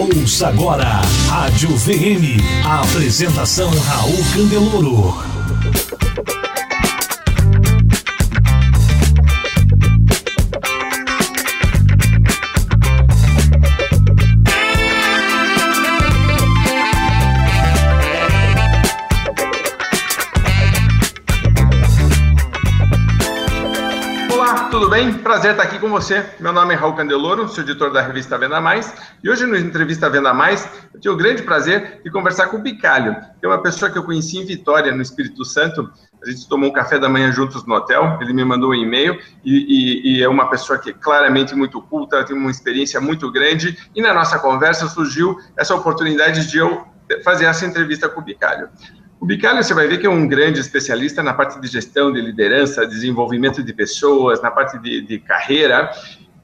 [0.00, 2.40] Ouça agora Rádio VM.
[2.64, 5.39] A apresentação Raul Candeloro.
[25.30, 26.26] Prazer estar aqui com você.
[26.40, 28.92] Meu nome é Raul Candeloro, sou editor da revista Venda Mais.
[29.22, 32.60] E hoje, no Entrevista Venda Mais, eu tenho o grande prazer de conversar com o
[32.60, 35.88] Bicalho, que é uma pessoa que eu conheci em Vitória, no Espírito Santo.
[36.20, 39.20] A gente tomou um café da manhã juntos no hotel, ele me mandou um e-mail
[39.44, 43.30] e, e, e é uma pessoa que é claramente muito culta, tem uma experiência muito
[43.30, 43.78] grande.
[43.94, 46.84] E na nossa conversa surgiu essa oportunidade de eu
[47.22, 48.68] fazer essa entrevista com o Bicalho.
[49.20, 52.22] O Bicalho, você vai ver que é um grande especialista na parte de gestão, de
[52.22, 55.90] liderança, desenvolvimento de pessoas, na parte de, de carreira.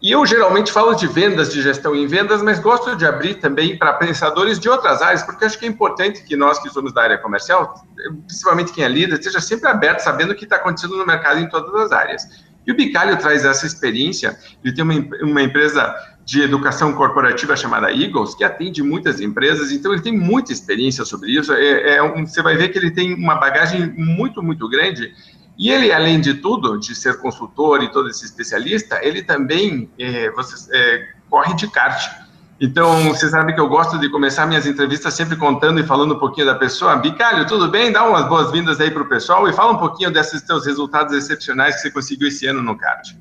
[0.03, 3.79] E eu geralmente falo de vendas, de gestão em vendas, mas gosto de abrir também
[3.79, 7.03] para pensadores de outras áreas, porque acho que é importante que nós que somos da
[7.03, 7.83] área comercial,
[8.27, 11.49] principalmente quem é líder, esteja sempre aberto, sabendo o que está acontecendo no mercado em
[11.49, 12.45] todas as áreas.
[12.67, 15.95] E o Bicalho traz essa experiência, ele tem uma, uma empresa
[16.27, 21.31] de educação corporativa chamada Eagles, que atende muitas empresas, então ele tem muita experiência sobre
[21.31, 21.53] isso.
[21.53, 25.15] É, é um, você vai ver que ele tem uma bagagem muito, muito grande.
[25.57, 30.29] E ele, além de tudo, de ser consultor e todo esse especialista, ele também é,
[30.33, 32.27] você, é, corre de kart.
[32.61, 36.19] Então, você sabe que eu gosto de começar minhas entrevistas sempre contando e falando um
[36.19, 36.97] pouquinho da pessoa.
[36.97, 37.93] Bicalho, tudo bem?
[37.93, 41.77] Dá umas boas-vindas aí para o pessoal e fala um pouquinho desses teus resultados excepcionais
[41.77, 43.15] que você conseguiu esse ano no kart.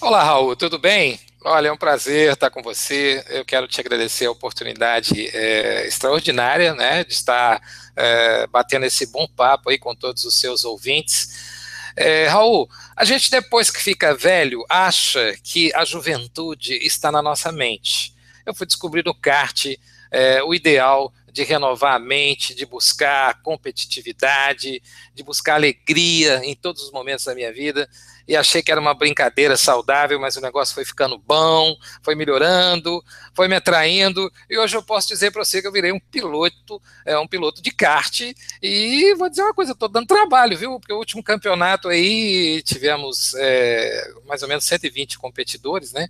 [0.00, 1.20] Olá, Raul, tudo bem?
[1.44, 3.24] Olha, é um prazer estar com você.
[3.28, 7.60] Eu quero te agradecer a oportunidade é, extraordinária, né, de estar
[7.96, 11.90] é, batendo esse bom papo aí com todos os seus ouvintes.
[11.96, 17.50] É, Raul, a gente depois que fica velho acha que a juventude está na nossa
[17.50, 18.14] mente.
[18.46, 19.66] Eu fui descobrir no kart
[20.12, 24.80] é, o ideal de renovar a mente, de buscar competitividade,
[25.12, 27.88] de buscar alegria em todos os momentos da minha vida
[28.26, 33.02] e achei que era uma brincadeira saudável, mas o negócio foi ficando bom, foi melhorando,
[33.34, 36.80] foi me atraindo, e hoje eu posso dizer para você que eu virei um piloto,
[37.04, 38.20] é, um piloto de kart,
[38.62, 40.78] e vou dizer uma coisa, estou dando trabalho, viu?
[40.78, 46.08] Porque o último campeonato aí tivemos é, mais ou menos 120 competidores, né?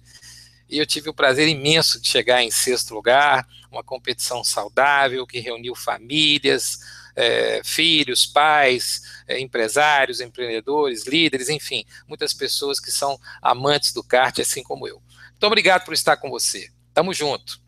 [0.68, 5.38] E eu tive o prazer imenso de chegar em sexto lugar, uma competição saudável que
[5.38, 6.78] reuniu famílias,
[7.16, 14.38] é, filhos, pais, é, empresários, empreendedores, líderes, enfim, muitas pessoas que são amantes do kart,
[14.38, 15.00] assim como eu.
[15.30, 16.68] Muito obrigado por estar com você.
[16.94, 17.60] Tamo junto.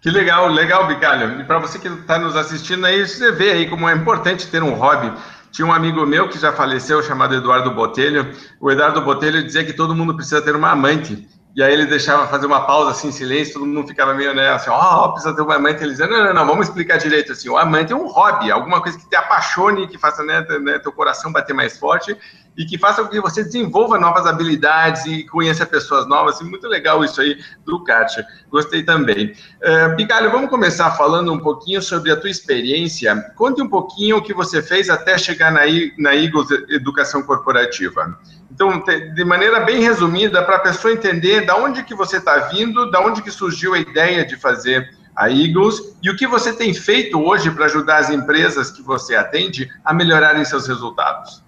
[0.00, 1.40] Que legal, legal, Bicalho.
[1.40, 4.62] E para você que está nos assistindo aí, você vê aí como é importante ter
[4.62, 5.12] um hobby.
[5.52, 8.34] Tinha um amigo meu que já faleceu, chamado Eduardo Botelho.
[8.60, 11.28] O Eduardo Botelho dizia que todo mundo precisa ter uma amante.
[11.54, 14.48] E aí ele deixava fazer uma pausa assim, em silêncio, todo mundo ficava meio, né,
[14.50, 15.82] assim, ó, oh, precisa ter uma amante.
[15.82, 18.80] Ele dizia, não, não, não, vamos explicar direito, assim, o amante é um hobby, alguma
[18.80, 22.16] coisa que te apaixone, que faça, né, né, teu coração bater mais forte
[22.56, 26.66] e que faça com que você desenvolva novas habilidades e conheça pessoas novas, e muito
[26.68, 29.34] legal isso aí do Kátia, gostei também.
[29.62, 34.34] Uh, vamos começar falando um pouquinho sobre a tua experiência, conte um pouquinho o que
[34.34, 35.62] você fez até chegar na,
[35.98, 38.18] na Eagles Educação Corporativa.
[38.54, 42.90] Então, de maneira bem resumida, para a pessoa entender da onde que você está vindo,
[42.90, 46.74] da onde que surgiu a ideia de fazer a Eagles e o que você tem
[46.74, 51.42] feito hoje para ajudar as empresas que você atende a melhorarem seus resultados.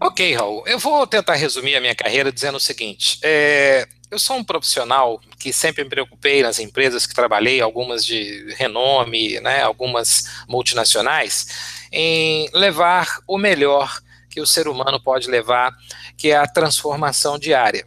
[0.00, 0.64] Ok, Raul.
[0.66, 5.20] Eu vou tentar resumir a minha carreira dizendo o seguinte: é, eu sou um profissional
[5.38, 12.48] que sempre me preocupei nas empresas que trabalhei, algumas de renome, né, algumas multinacionais, em
[12.54, 14.00] levar o melhor
[14.38, 15.76] que o ser humano pode levar,
[16.16, 17.84] que é a transformação diária.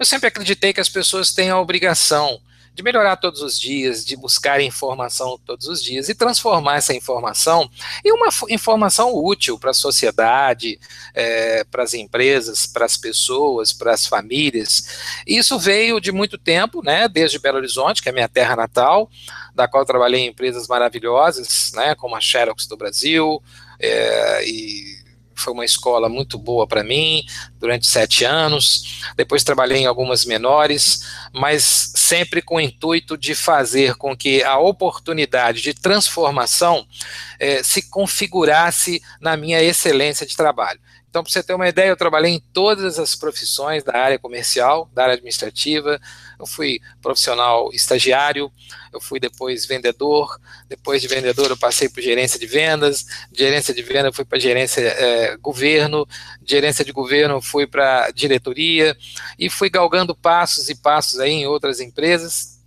[0.00, 2.40] Eu sempre acreditei que as pessoas têm a obrigação
[2.74, 7.70] de melhorar todos os dias, de buscar informação todos os dias e transformar essa informação
[8.04, 10.80] em uma informação útil para a sociedade,
[11.14, 15.22] é, para as empresas, para as pessoas, para as famílias.
[15.24, 19.08] Isso veio de muito tempo, né, desde Belo Horizonte, que é minha terra natal,
[19.54, 23.40] da qual trabalhei em empresas maravilhosas, né, como a Xerox do Brasil,
[23.78, 24.91] é, e
[25.42, 27.24] foi uma escola muito boa para mim
[27.58, 29.02] durante sete anos.
[29.16, 31.02] Depois trabalhei em algumas menores,
[31.32, 36.86] mas sempre com o intuito de fazer com que a oportunidade de transformação
[37.38, 40.80] eh, se configurasse na minha excelência de trabalho.
[41.12, 44.88] Então, para você ter uma ideia, eu trabalhei em todas as profissões da área comercial,
[44.94, 46.00] da área administrativa.
[46.42, 48.50] Eu fui profissional estagiário,
[48.92, 50.40] eu fui depois vendedor.
[50.68, 53.06] Depois de vendedor, eu passei por gerência de vendas.
[53.32, 56.04] gerência de venda, eu fui para gerência é, governo.
[56.44, 58.96] gerência de governo, eu fui para diretoria.
[59.38, 62.60] E fui galgando passos e passos aí em outras empresas,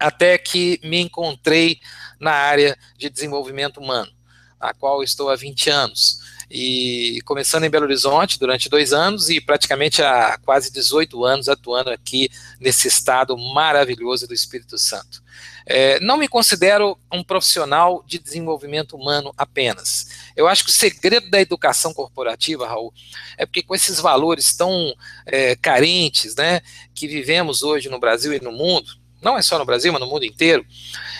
[0.00, 1.78] até que me encontrei
[2.18, 4.10] na área de desenvolvimento humano,
[4.58, 6.24] a qual estou há 20 anos
[6.56, 11.90] e começando em Belo Horizonte durante dois anos e praticamente há quase 18 anos atuando
[11.90, 12.30] aqui
[12.60, 15.20] nesse estado maravilhoso do Espírito Santo.
[15.66, 20.06] É, não me considero um profissional de desenvolvimento humano apenas.
[20.36, 22.94] Eu acho que o segredo da educação corporativa, Raul,
[23.36, 24.94] é porque com esses valores tão
[25.26, 26.60] é, carentes, né,
[26.94, 30.06] que vivemos hoje no Brasil e no mundo, não é só no Brasil, mas no
[30.06, 30.64] mundo inteiro,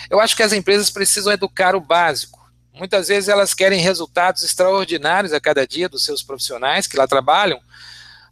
[0.09, 2.44] eu acho que as empresas precisam educar o básico
[2.75, 7.59] Muitas vezes elas querem resultados extraordinários a cada dia dos seus profissionais que lá trabalham,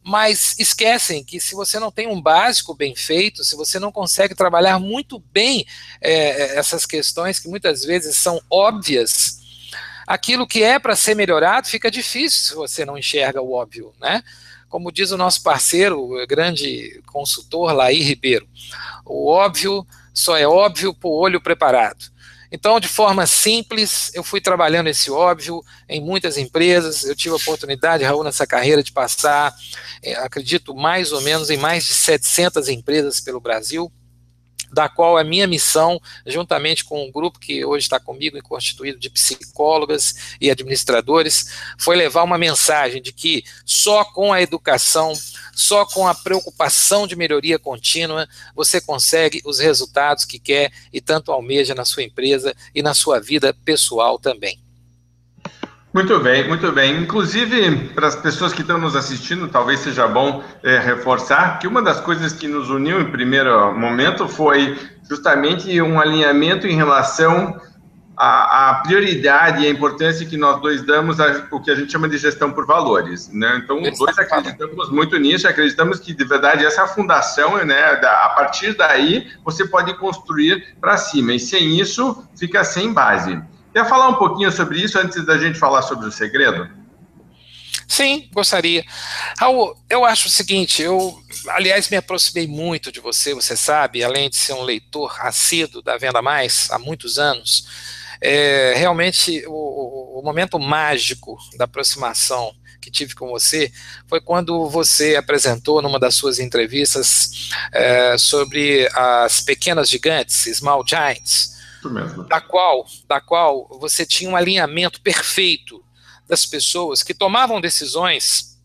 [0.04, 4.36] mas esquecem que se você não tem um básico bem feito, se você não consegue
[4.36, 5.66] trabalhar muito bem
[6.02, 9.40] é, essas questões que muitas vezes são óbvias,
[10.06, 14.22] aquilo que é para ser melhorado fica difícil se você não enxerga o óbvio, né?
[14.68, 18.46] Como diz o nosso parceiro, o grande consultor Laí Ribeiro,
[19.06, 22.13] o óbvio só é óbvio para o olho preparado.
[22.56, 27.04] Então, de forma simples, eu fui trabalhando esse óbvio em muitas empresas.
[27.04, 29.52] Eu tive a oportunidade, Raul, nessa carreira, de passar,
[30.04, 33.92] é, acredito, mais ou menos em mais de 700 empresas pelo Brasil
[34.74, 39.10] da qual a minha missão, juntamente com um grupo que hoje está comigo, constituído de
[39.10, 41.46] psicólogas e administradores,
[41.78, 45.14] foi levar uma mensagem de que só com a educação,
[45.54, 51.32] só com a preocupação de melhoria contínua, você consegue os resultados que quer e tanto
[51.32, 54.60] almeja na sua empresa e na sua vida pessoal também.
[55.94, 57.04] Muito bem, muito bem.
[57.04, 61.84] Inclusive, para as pessoas que estão nos assistindo, talvez seja bom é, reforçar que uma
[61.84, 64.76] das coisas que nos uniu em primeiro momento foi
[65.08, 67.62] justamente um alinhamento em relação
[68.18, 72.10] à, à prioridade e à importância que nós dois damos ao que a gente chama
[72.10, 73.30] de gestão por valores.
[73.32, 73.62] Né?
[73.64, 77.80] Então, os dois acreditamos muito nisso, acreditamos que, de verdade, essa é fundação, né?
[78.04, 83.40] a partir daí, você pode construir para cima, e sem isso, fica sem base.
[83.74, 86.70] Quer falar um pouquinho sobre isso antes da gente falar sobre o segredo?
[87.88, 88.86] Sim, gostaria.
[89.38, 94.30] Raul, eu acho o seguinte, eu, aliás, me aproximei muito de você, você sabe, além
[94.30, 97.68] de ser um leitor assíduo da Venda Mais há muitos anos,
[98.22, 103.72] é, realmente o, o, momento mágico da aproximação que tive com você
[104.08, 111.53] foi quando você apresentou numa das suas entrevistas é, sobre as pequenas gigantes, Small Giants,
[112.28, 115.84] da qual, da qual você tinha um alinhamento perfeito
[116.28, 118.60] das pessoas que tomavam decisões,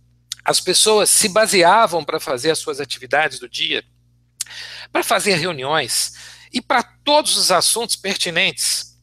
[0.45, 3.85] as pessoas se baseavam para fazer as suas atividades do dia,
[4.93, 6.13] para fazer reuniões
[6.53, 8.99] e para todos os assuntos pertinentes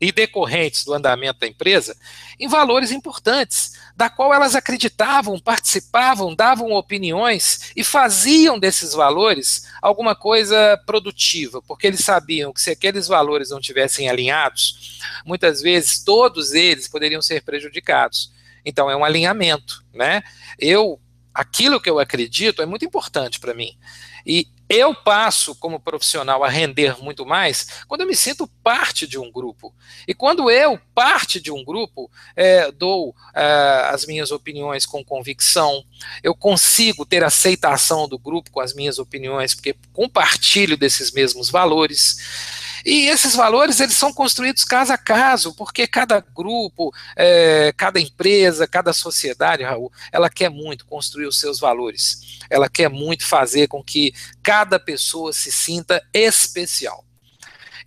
[0.00, 1.96] e decorrentes do andamento da empresa
[2.38, 10.16] em valores importantes, da qual elas acreditavam, participavam, davam opiniões e faziam desses valores alguma
[10.16, 16.52] coisa produtiva, porque eles sabiam que se aqueles valores não tivessem alinhados, muitas vezes todos
[16.52, 18.32] eles poderiam ser prejudicados.
[18.64, 20.22] Então é um alinhamento, né?
[20.58, 21.00] Eu
[21.32, 23.76] aquilo que eu acredito é muito importante para mim.
[24.24, 29.18] E eu passo, como profissional, a render muito mais quando eu me sinto parte de
[29.18, 29.74] um grupo.
[30.08, 35.84] E quando eu, parte de um grupo, é, dou é, as minhas opiniões com convicção,
[36.22, 42.63] eu consigo ter aceitação do grupo com as minhas opiniões, porque compartilho desses mesmos valores.
[42.84, 48.66] E esses valores eles são construídos caso a caso, porque cada grupo, é, cada empresa,
[48.66, 52.38] cada sociedade, Raul, ela quer muito construir os seus valores.
[52.50, 54.12] Ela quer muito fazer com que
[54.42, 57.04] cada pessoa se sinta especial.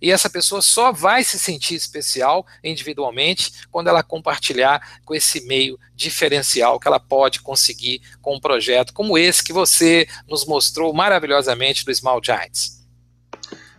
[0.00, 5.78] E essa pessoa só vai se sentir especial individualmente quando ela compartilhar com esse meio
[5.94, 11.84] diferencial que ela pode conseguir com um projeto como esse que você nos mostrou maravilhosamente
[11.84, 12.77] do Small Giants.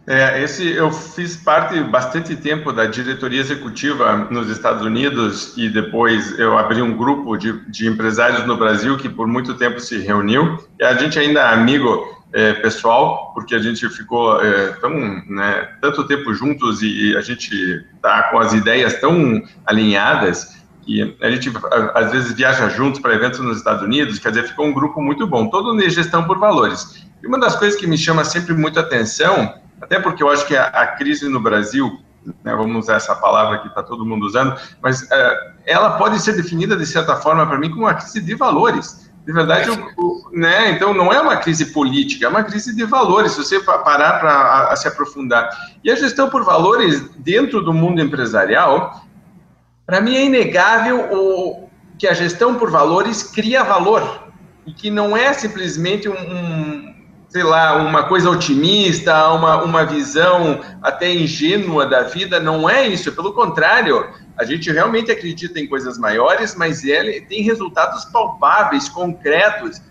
[0.10, 6.40] É, esse eu fiz parte bastante tempo da diretoria executiva nos Estados Unidos e depois
[6.40, 10.58] eu abri um grupo de, de empresários no Brasil que por muito tempo se reuniu.
[10.80, 14.92] E a gente ainda é amigo é, pessoal, porque a gente ficou é, tão,
[15.28, 17.54] né, tanto tempo juntos e, e a gente
[17.94, 21.52] está com as ideias tão alinhadas que a gente
[21.94, 25.28] às vezes viaja juntos para eventos nos Estados Unidos, quer dizer, ficou um grupo muito
[25.28, 27.08] bom, todo em gestão por valores.
[27.22, 30.56] E uma das coisas que me chama sempre muita atenção até porque eu acho que
[30.56, 32.00] a, a crise no Brasil,
[32.44, 36.34] né, vamos usar essa palavra que está todo mundo usando, mas é, ela pode ser
[36.34, 39.10] definida, de certa forma, para mim, como uma crise de valores.
[39.26, 40.72] De verdade, o, né?
[40.72, 43.34] Então não é uma crise política, é uma crise de valores.
[43.34, 45.50] Se você parar para se aprofundar
[45.84, 49.04] e a gestão por valores dentro do mundo empresarial,
[49.86, 51.70] para mim é inegável o,
[52.00, 54.30] que a gestão por valores cria valor
[54.66, 56.16] e que não é simplesmente um
[57.30, 63.12] sei lá, uma coisa otimista, uma, uma visão até ingênua da vida, não é isso,
[63.12, 69.82] pelo contrário, a gente realmente acredita em coisas maiores, mas ele tem resultados palpáveis, concretos.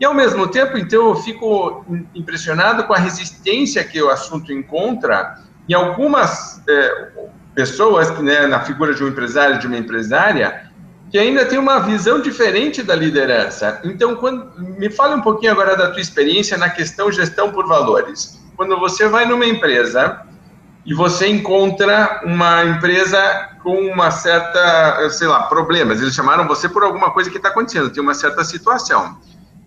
[0.00, 5.38] E ao mesmo tempo, então, eu fico impressionado com a resistência que o assunto encontra
[5.68, 7.12] em algumas é,
[7.54, 10.67] pessoas, né, na figura de um empresário, de uma empresária,
[11.10, 13.80] que ainda tem uma visão diferente da liderança.
[13.84, 18.38] Então, quando, me fale um pouquinho agora da tua experiência na questão gestão por valores.
[18.56, 20.20] Quando você vai numa empresa
[20.84, 23.18] e você encontra uma empresa
[23.62, 26.00] com uma certa, sei lá, problemas.
[26.00, 29.18] Eles chamaram você por alguma coisa que está acontecendo, tem uma certa situação.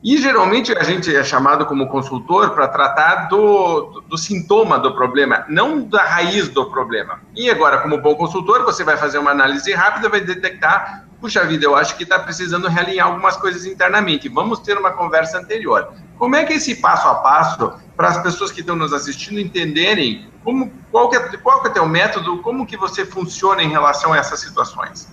[0.04, 4.96] E geralmente a gente é chamado como consultor para tratar do, do, do, sintoma do
[4.96, 7.22] problema, não da raiz do problema.
[7.36, 11.66] E agora, como bom consultor, você vai fazer uma análise rápida, vai detectar, puxa vida,
[11.66, 14.28] eu acho que está precisando realinhar algumas coisas internamente.
[14.28, 15.94] Vamos ter uma conversa anterior.
[16.18, 19.40] Como é que é esse passo a passo para as pessoas que estão nos assistindo
[19.40, 23.62] entenderem como, qual, que é, qual que é o teu método, como que você funciona
[23.62, 25.08] em relação a essas situações?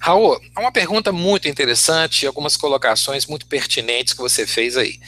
[0.00, 4.98] Raul, uma pergunta muito interessante e algumas colocações muito pertinentes que você fez aí.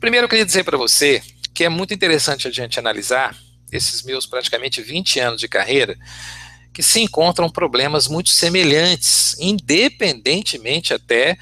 [0.00, 3.36] Primeiro, eu queria dizer para você que é muito interessante a gente analisar
[3.72, 5.98] esses meus praticamente 20 anos de carreira,
[6.72, 11.36] que se encontram problemas muito semelhantes, independentemente até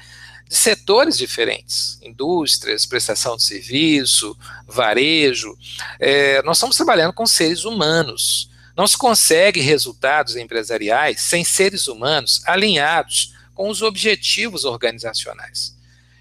[0.47, 4.35] de setores diferentes, indústrias, prestação de serviço,
[4.65, 5.55] varejo.
[5.99, 8.49] É, nós estamos trabalhando com seres humanos.
[8.77, 15.75] Não se consegue resultados empresariais sem seres humanos alinhados com os objetivos organizacionais.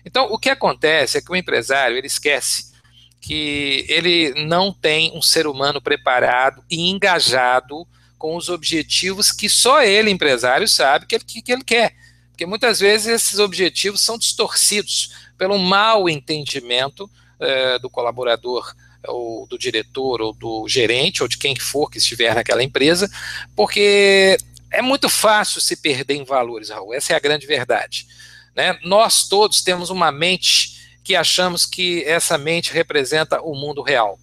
[0.07, 2.75] Então, o que acontece é que o empresário ele esquece
[3.21, 7.87] que ele não tem um ser humano preparado e engajado
[8.17, 11.95] com os objetivos que só ele, empresário, sabe que ele, que ele quer.
[12.31, 18.75] Porque muitas vezes esses objetivos são distorcidos pelo mau entendimento é, do colaborador
[19.09, 23.11] ou do diretor ou do gerente ou de quem for que estiver naquela empresa,
[23.55, 24.37] porque
[24.71, 26.95] é muito fácil se perder em valores, Raul.
[26.95, 28.07] Essa é a grande verdade.
[28.55, 28.79] Né?
[28.85, 34.19] Nós todos temos uma mente que achamos que essa mente representa o mundo real,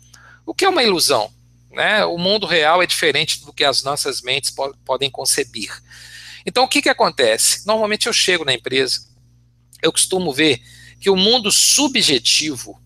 [0.46, 1.32] o que é uma ilusão.
[1.72, 2.06] Né?
[2.06, 5.72] O mundo real é diferente do que as nossas mentes po podem conceber.
[6.46, 7.66] Então, o que, que acontece?
[7.66, 9.08] Normalmente eu chego na empresa,
[9.82, 10.62] eu costumo ver
[11.00, 12.82] que o mundo subjetivo,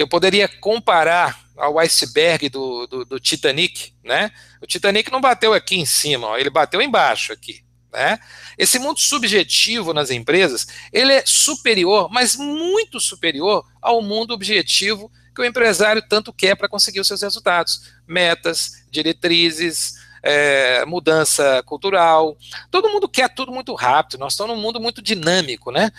[0.00, 4.32] que eu poderia comparar ao iceberg do, do, do Titanic, né?
[4.62, 7.62] O Titanic não bateu aqui em cima, ó, ele bateu embaixo aqui.
[7.92, 8.18] Né?
[8.56, 15.42] Esse mundo subjetivo nas empresas, ele é superior, mas muito superior ao mundo objetivo que
[15.42, 17.92] o empresário tanto quer para conseguir os seus resultados.
[18.06, 22.38] Metas, diretrizes, é, mudança cultural.
[22.70, 25.90] Todo mundo quer tudo muito rápido, nós estamos num mundo muito dinâmico, né?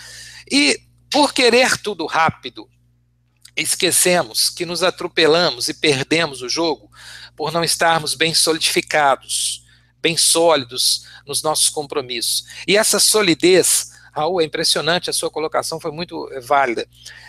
[0.50, 0.82] E
[1.12, 2.68] por querer tudo rápido,
[3.56, 6.90] esquecemos que nos atropelamos e perdemos o jogo
[7.36, 9.66] por não estarmos bem solidificados,
[10.02, 12.46] bem sólidos nos nossos compromissos.
[12.68, 16.86] E essa solidez Raul, é impressionante, a sua colocação foi muito eh, válida.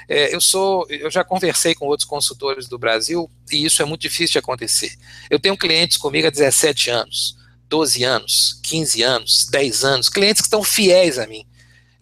[0.08, 4.02] É, eu sou, eu já conversei com outros consultores do Brasil e isso é muito
[4.02, 4.92] difícil de acontecer.
[5.30, 7.36] Eu tenho clientes comigo há 17 anos,
[7.68, 11.46] 12 anos, 15 anos, 10 anos, clientes que estão fiéis a mim.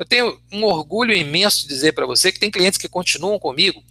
[0.01, 3.85] Eu tenho um orgulho imenso de dizer para você que tem clientes que continuam comigo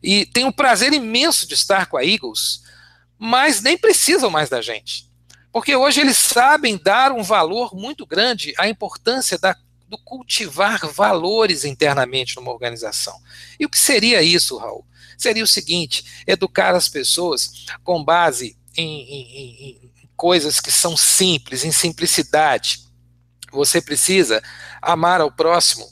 [0.00, 2.62] e tenho um prazer imenso de estar com a Eagles,
[3.18, 5.10] mas nem precisam mais da gente.
[5.52, 9.56] Porque hoje eles sabem dar um valor muito grande à importância da
[9.88, 13.20] do cultivar valores internamente numa organização.
[13.58, 14.86] E o que seria isso, Raul?
[15.18, 21.64] Seria o seguinte: educar as pessoas com base em, em, em coisas que são simples,
[21.64, 22.88] em simplicidade.
[23.52, 24.42] Você precisa
[24.80, 25.86] amar ao próximo,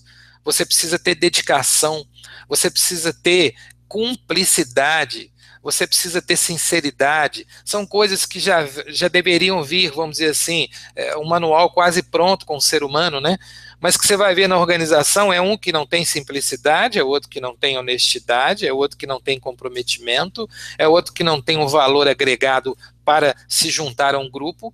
[0.44, 2.04] você precisa ter dedicação,
[2.48, 3.54] você precisa ter
[3.86, 7.46] cumplicidade, você precisa ter sinceridade.
[7.64, 12.46] São coisas que já, já deveriam vir, vamos dizer assim, é, um manual quase pronto
[12.46, 13.36] com o ser humano, né?
[13.80, 17.28] mas que você vai ver na organização é um que não tem simplicidade, é outro
[17.28, 21.56] que não tem honestidade, é outro que não tem comprometimento, é outro que não tem
[21.56, 24.72] um valor agregado para se juntar a um grupo.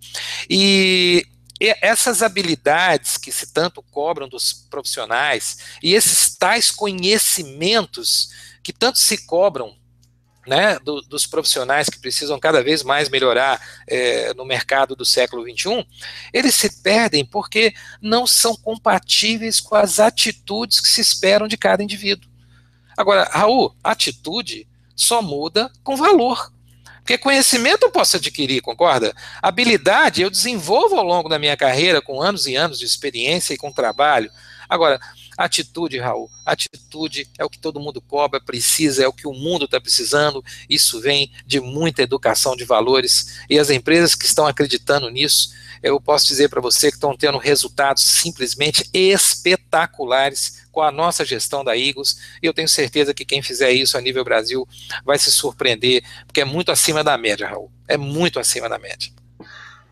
[0.49, 1.27] E
[1.81, 8.31] essas habilidades que se tanto cobram dos profissionais e esses tais conhecimentos
[8.63, 9.77] que tanto se cobram
[10.47, 15.43] né, do, dos profissionais que precisam cada vez mais melhorar é, no mercado do século
[15.43, 15.87] XXI,
[16.33, 21.83] eles se perdem porque não são compatíveis com as atitudes que se esperam de cada
[21.83, 22.31] indivíduo.
[22.97, 26.53] Agora, Raul, atitude só muda com valor.
[27.05, 29.15] Porque conhecimento eu posso adquirir, concorda?
[29.43, 33.59] Habilidade eu desenvolvo ao longo da minha carreira, com anos e anos de experiência e
[33.59, 34.31] com trabalho.
[34.67, 34.99] Agora,
[35.37, 39.65] Atitude, Raul, atitude é o que todo mundo cobra, precisa, é o que o mundo
[39.65, 40.45] está precisando.
[40.71, 46.01] Isso vem de muita educação de valores e as empresas que estão acreditando nisso, eu
[46.01, 51.79] posso dizer para você que estão tendo resultados simplesmente espetaculares com a nossa gestão da
[51.79, 54.67] Eagles, e eu tenho certeza que quem fizer isso a nível Brasil
[55.05, 57.71] vai se surpreender, porque é muito acima da média, Raul.
[57.87, 59.13] É muito acima da média.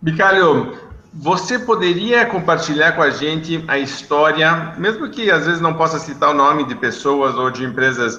[0.01, 0.77] Bicalho,
[1.15, 6.31] você poderia compartilhar com a gente a história, mesmo que às vezes não possa citar
[6.31, 8.19] o nome de pessoas ou de empresas,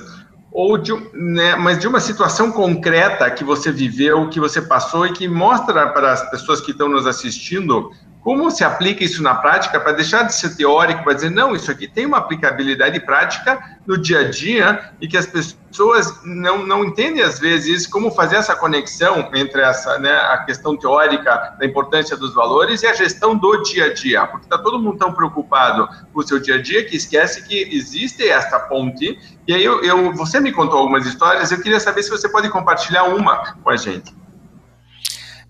[0.49, 5.11] ou de, né, mas de uma situação concreta que você viveu, que você passou e
[5.11, 7.91] que mostra para as pessoas que estão nos assistindo
[8.23, 11.69] como se aplica isso na prática para deixar de ser teórico, para dizer, não, isso
[11.69, 16.85] aqui tem uma aplicabilidade prática no dia a dia e que as pessoas não, não
[16.85, 22.15] entendem, às vezes, como fazer essa conexão entre essa, né, a questão teórica da importância
[22.15, 25.89] dos valores e a gestão do dia a dia, porque está todo mundo tão preocupado
[26.13, 29.19] com o seu dia a dia que esquece que existe essa ponte.
[29.45, 32.49] E aí, eu, eu você me contou algumas histórias, eu queria saber se você pode
[32.49, 34.22] compartilhar uma com a gente.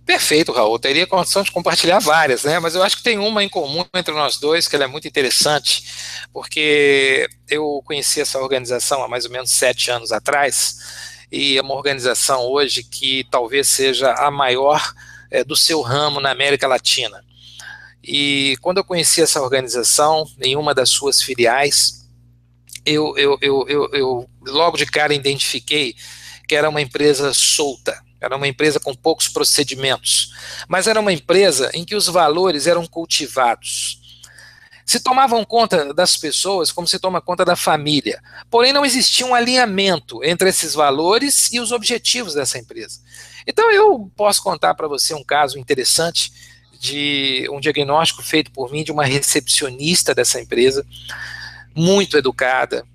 [0.05, 0.77] Perfeito, Raul.
[0.77, 2.59] Teria condição de compartilhar várias, né?
[2.59, 5.07] Mas eu acho que tem uma em comum entre nós dois, que ela é muito
[5.07, 5.85] interessante,
[6.33, 10.77] porque eu conheci essa organização há mais ou menos sete anos atrás,
[11.31, 14.93] e é uma organização hoje que talvez seja a maior
[15.31, 17.23] é, do seu ramo na América Latina.
[18.03, 22.05] E quando eu conheci essa organização, em uma das suas filiais,
[22.85, 25.95] eu, eu, eu, eu, eu logo de cara identifiquei
[26.45, 30.31] que era uma empresa solta era uma empresa com poucos procedimentos,
[30.67, 33.99] mas era uma empresa em que os valores eram cultivados.
[34.85, 39.35] Se tomavam conta das pessoas como se toma conta da família, porém não existia um
[39.35, 43.01] alinhamento entre esses valores e os objetivos dessa empresa.
[43.45, 46.31] Então eu posso contar para você um caso interessante
[46.79, 50.85] de um diagnóstico feito por mim de uma recepcionista dessa empresa,
[51.75, 52.85] muito educada,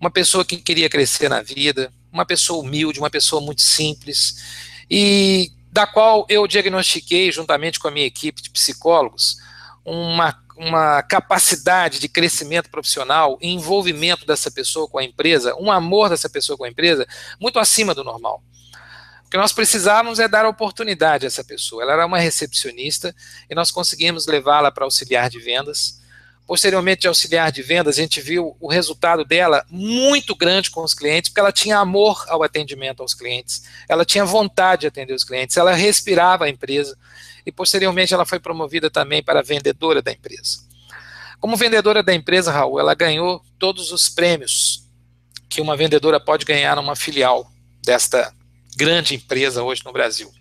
[0.00, 5.50] uma pessoa que queria crescer na vida, uma pessoa humilde, uma pessoa muito simples, e
[5.70, 9.36] da qual eu diagnostiquei, juntamente com a minha equipe de psicólogos,
[9.84, 16.28] uma, uma capacidade de crescimento profissional envolvimento dessa pessoa com a empresa, um amor dessa
[16.28, 17.06] pessoa com a empresa,
[17.40, 18.42] muito acima do normal.
[19.24, 21.82] O que nós precisávamos é dar oportunidade a essa pessoa.
[21.82, 23.14] Ela era uma recepcionista
[23.48, 26.00] e nós conseguimos levá-la para auxiliar de vendas
[26.48, 30.94] posteriormente de auxiliar de vendas, a gente viu o resultado dela muito grande com os
[30.94, 35.24] clientes, porque ela tinha amor ao atendimento aos clientes, ela tinha vontade de atender os
[35.24, 36.96] clientes, ela respirava a empresa,
[37.44, 40.66] e posteriormente ela foi promovida também para vendedora da empresa.
[41.38, 44.88] Como vendedora da empresa, Raul, ela ganhou todos os prêmios
[45.50, 47.46] que uma vendedora pode ganhar numa filial
[47.84, 48.32] desta
[48.74, 50.32] grande empresa hoje no Brasil.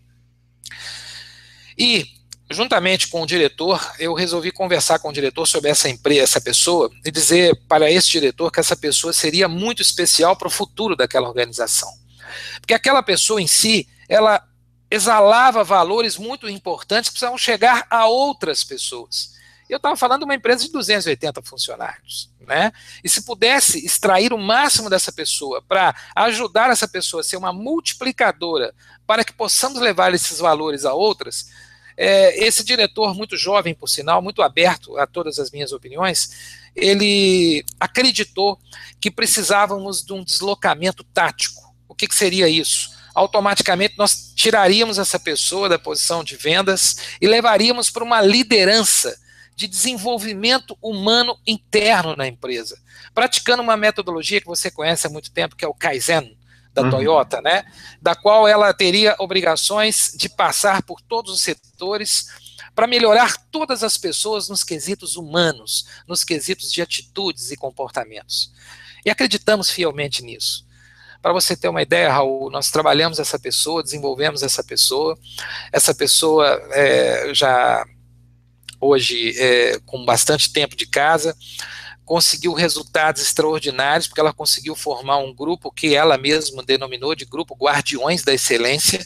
[1.78, 2.17] E
[2.50, 6.90] juntamente com o diretor, eu resolvi conversar com o diretor sobre essa empresa, essa pessoa,
[7.04, 11.28] e dizer para esse diretor que essa pessoa seria muito especial para o futuro daquela
[11.28, 11.90] organização.
[12.60, 14.44] Porque aquela pessoa em si, ela
[14.90, 19.36] exalava valores muito importantes que precisavam chegar a outras pessoas.
[19.70, 22.72] Eu estava falando de uma empresa de 280 funcionários, né?
[23.04, 27.52] E se pudesse extrair o máximo dessa pessoa para ajudar essa pessoa a ser uma
[27.52, 28.74] multiplicadora
[29.06, 31.48] para que possamos levar esses valores a outras,
[31.98, 36.30] é, esse diretor, muito jovem, por sinal, muito aberto a todas as minhas opiniões,
[36.76, 38.60] ele acreditou
[39.02, 41.74] que precisávamos de um deslocamento tático.
[41.88, 42.96] O que, que seria isso?
[43.16, 49.20] Automaticamente nós tiraríamos essa pessoa da posição de vendas e levaríamos para uma liderança
[49.56, 52.80] de desenvolvimento humano interno na empresa,
[53.12, 56.38] praticando uma metodologia que você conhece há muito tempo, que é o Kaizen
[56.78, 56.92] da uhum.
[56.92, 57.66] Toyota, né?
[58.00, 62.28] Da qual ela teria obrigações de passar por todos os setores
[62.76, 68.54] para melhorar todas as pessoas nos quesitos humanos, nos quesitos de atitudes e comportamentos.
[69.04, 70.68] E acreditamos fielmente nisso.
[71.20, 75.18] Para você ter uma ideia, Raul, nós trabalhamos essa pessoa, desenvolvemos essa pessoa.
[75.74, 77.84] Essa pessoa é, já
[78.80, 81.36] hoje é, com bastante tempo de casa,
[82.08, 87.54] conseguiu resultados extraordinários, porque ela conseguiu formar um grupo que ela mesma denominou de grupo
[87.54, 89.06] Guardiões da Excelência.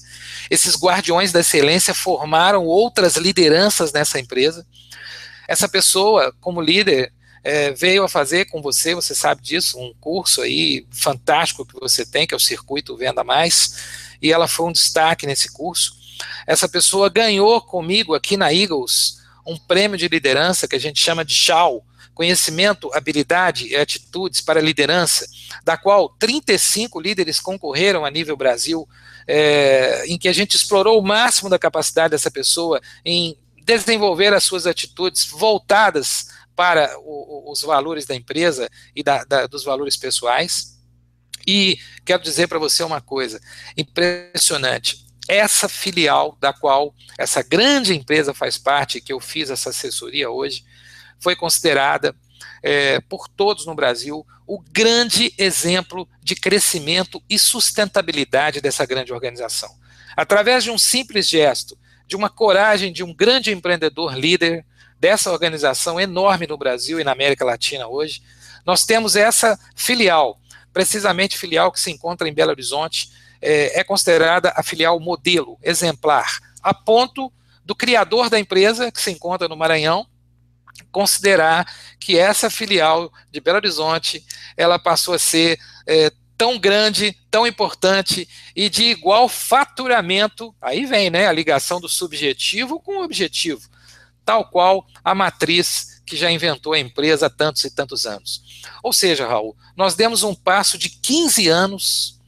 [0.51, 4.65] Esses Guardiões da Excelência formaram outras lideranças nessa empresa.
[5.47, 7.11] Essa pessoa, como líder,
[7.43, 12.05] é, veio a fazer com você, você sabe disso, um curso aí fantástico que você
[12.05, 15.97] tem, que é o Circuito Venda Mais e ela foi um destaque nesse curso.
[16.45, 21.25] Essa pessoa ganhou comigo aqui na Eagles um prêmio de liderança que a gente chama
[21.25, 25.25] de SHAW, conhecimento, habilidade e atitudes para liderança,
[25.63, 28.87] da qual 35 líderes concorreram a nível Brasil,
[29.27, 34.43] é, em que a gente explorou o máximo da capacidade dessa pessoa em desenvolver as
[34.43, 40.79] suas atitudes voltadas para o, os valores da empresa e da, da, dos valores pessoais.
[41.47, 43.41] E quero dizer para você uma coisa
[43.77, 45.05] impressionante.
[45.27, 50.63] Essa filial da qual essa grande empresa faz parte, que eu fiz essa assessoria hoje,
[51.21, 52.15] foi considerada
[52.63, 59.69] é, por todos no Brasil o grande exemplo de crescimento e sustentabilidade dessa grande organização.
[60.15, 64.65] Através de um simples gesto, de uma coragem de um grande empreendedor líder
[64.99, 68.21] dessa organização enorme no Brasil e na América Latina hoje,
[68.65, 70.39] nós temos essa filial,
[70.73, 73.09] precisamente filial que se encontra em Belo Horizonte,
[73.41, 77.31] é, é considerada a filial modelo, exemplar, a ponto
[77.65, 80.05] do criador da empresa, que se encontra no Maranhão,
[80.91, 81.65] considerar
[81.99, 84.25] que essa filial de Belo Horizonte
[84.57, 90.53] ela passou a ser é, tão grande, tão importante e de igual faturamento.
[90.61, 93.61] Aí vem né, a ligação do subjetivo com o objetivo,
[94.25, 98.61] tal qual a matriz que já inventou a empresa há tantos e tantos anos.
[98.83, 102.19] Ou seja, Raul, nós demos um passo de 15 anos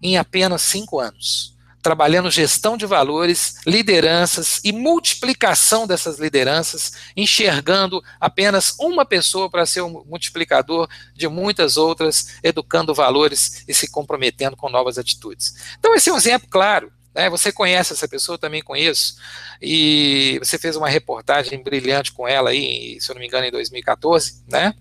[0.00, 8.74] em apenas 5 anos trabalhando gestão de valores, lideranças e multiplicação dessas lideranças, enxergando apenas
[8.78, 14.68] uma pessoa para ser um multiplicador de muitas outras, educando valores e se comprometendo com
[14.68, 15.54] novas atitudes.
[15.78, 16.92] Então, esse é um exemplo claro.
[17.14, 17.28] Né?
[17.28, 19.16] Você conhece essa pessoa, eu também conheço,
[19.60, 23.50] e você fez uma reportagem brilhante com ela aí, se eu não me engano, em
[23.50, 24.74] 2014, né?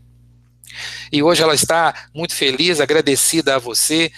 [1.12, 4.12] E hoje ela está muito feliz, agradecida a você,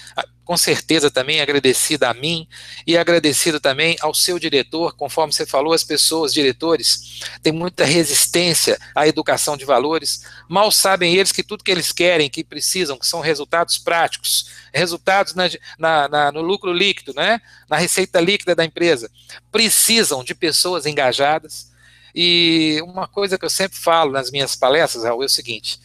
[0.51, 2.45] com certeza também agradecida a mim
[2.85, 8.77] e agradecida também ao seu diretor, conforme você falou, as pessoas, diretores, têm muita resistência
[8.93, 13.07] à educação de valores, mal sabem eles que tudo que eles querem, que precisam, que
[13.07, 18.65] são resultados práticos, resultados na, na, na, no lucro líquido, né, na receita líquida da
[18.65, 19.09] empresa,
[19.53, 21.71] precisam de pessoas engajadas,
[22.13, 25.79] e uma coisa que eu sempre falo nas minhas palestras, Raul, é o seguinte,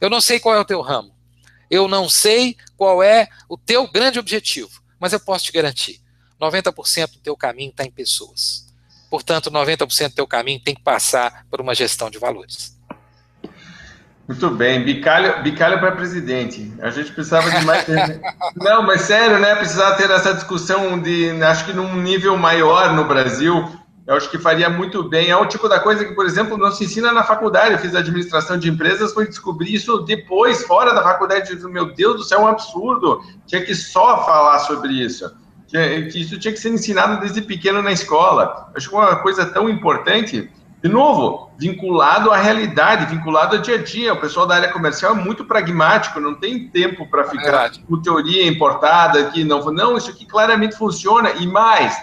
[0.00, 1.14] eu não sei qual é o teu ramo,
[1.70, 6.00] eu não sei qual é o teu grande objetivo, mas eu posso te garantir:
[6.40, 8.68] 90% do teu caminho está em pessoas.
[9.10, 12.78] Portanto, 90% do teu caminho tem que passar por uma gestão de valores.
[14.30, 16.72] Muito bem, bicalho, bicalho para presidente.
[16.80, 17.84] A gente precisava de mais.
[18.54, 19.56] Não, mas sério, né?
[19.56, 23.68] Precisava ter essa discussão de, acho que num nível maior no Brasil,
[24.10, 25.30] eu acho que faria muito bem.
[25.30, 27.74] É o tipo da coisa que, por exemplo, não se ensina na faculdade.
[27.74, 31.54] Eu fiz administração de empresas, fui descobrir isso depois, fora da faculdade.
[31.68, 33.22] Meu Deus do céu, é um absurdo.
[33.46, 35.32] Tinha que só falar sobre isso.
[36.12, 38.66] Isso tinha que ser ensinado desde pequeno na escola.
[38.70, 40.50] Eu acho que uma coisa tão importante,
[40.82, 44.12] de novo, vinculado à realidade, vinculado ao dia a dia.
[44.12, 48.02] O pessoal da área comercial é muito pragmático, não tem tempo para ficar é com
[48.02, 49.60] teoria importada que não.
[49.66, 51.30] Não, isso aqui claramente funciona.
[51.38, 51.96] E mais,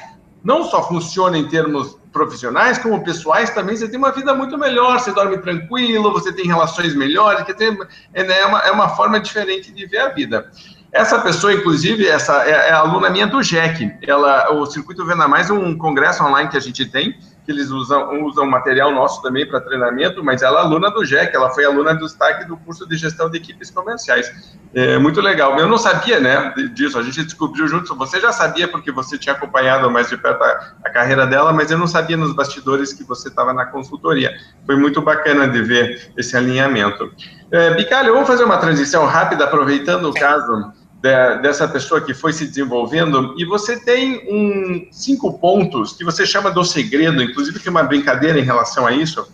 [0.48, 4.98] não só funciona em termos profissionais, como pessoais também, você tem uma vida muito melhor,
[4.98, 7.78] você dorme tranquilo, você tem relações melhores, quer dizer,
[8.14, 10.50] é, né, é, uma, é uma forma diferente de ver a vida.
[10.94, 13.98] Essa pessoa, inclusive, essa é, é aluna minha do JEC.
[14.02, 17.14] Ela, o Circuito Venda Mais um congresso online que a gente tem,
[17.48, 21.34] que eles usam, usam material nosso também para treinamento, mas ela é aluna do JEC,
[21.34, 24.58] ela foi aluna do destaque do curso de gestão de equipes comerciais.
[24.74, 25.58] É muito legal.
[25.58, 29.34] Eu não sabia, né, disso, a gente descobriu juntos, você já sabia porque você tinha
[29.34, 33.06] acompanhado mais de perto a, a carreira dela, mas eu não sabia nos bastidores que
[33.06, 34.36] você estava na consultoria.
[34.66, 37.10] Foi muito bacana de ver esse alinhamento.
[37.50, 42.34] É, Bicalho, vamos fazer uma transição rápida, aproveitando o caso de, dessa pessoa que foi
[42.34, 47.72] se desenvolvendo, e você tem um, cinco pontos que você chama do segredo, inclusive tem
[47.72, 49.28] uma brincadeira em relação a isso,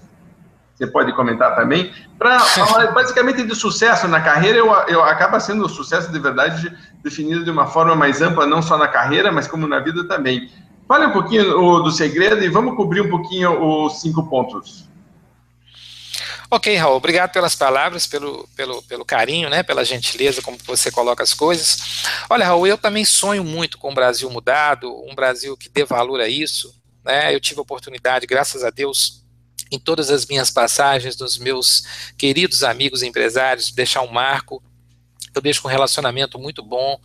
[0.75, 2.37] você pode comentar também, para
[2.93, 7.51] basicamente de sucesso na carreira, eu, eu acaba sendo o sucesso de verdade definido de
[7.51, 10.49] uma forma mais ampla, não só na carreira, mas como na vida também.
[10.87, 14.89] Fale um pouquinho o, do segredo e vamos cobrir um pouquinho os cinco pontos.
[16.55, 21.23] Ok, Raul, obrigado pelas palavras, pelo, pelo, pelo carinho, né, pela gentileza como você coloca
[21.23, 22.03] as coisas.
[22.29, 26.21] Olha, Raul, eu também sonho muito com um Brasil mudado, um Brasil que dê valor
[26.21, 26.71] a isso.
[27.03, 27.33] Né?
[27.33, 29.25] Eu tive a oportunidade, graças a Deus,
[29.71, 31.85] em todas as minhas passagens, dos meus
[32.19, 34.61] queridos amigos empresários, deixar um marco
[35.35, 36.99] eu deixo um relacionamento muito bom.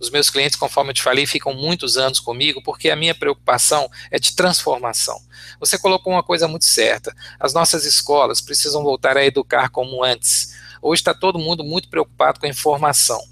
[0.00, 3.90] Os meus clientes, conforme eu te falei, ficam muitos anos comigo, porque a minha preocupação
[4.10, 5.20] é de transformação.
[5.60, 10.54] Você colocou uma coisa muito certa: as nossas escolas precisam voltar a educar como antes.
[10.80, 13.22] Hoje está todo mundo muito preocupado com a informação.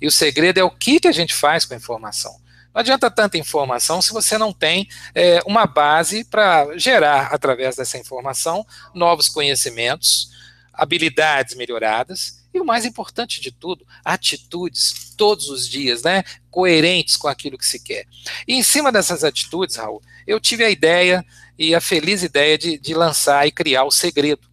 [0.00, 2.32] E o segredo é o que, que a gente faz com a informação.
[2.72, 7.98] Não adianta tanta informação se você não tem é, uma base para gerar, através dessa
[7.98, 10.30] informação, novos conhecimentos,
[10.72, 16.24] habilidades melhoradas e o mais importante de tudo, atitudes todos os dias, né?
[16.50, 18.06] Coerentes com aquilo que se quer.
[18.46, 21.24] E em cima dessas atitudes, Raul, eu tive a ideia
[21.58, 24.48] e a feliz ideia de, de lançar e criar o segredo.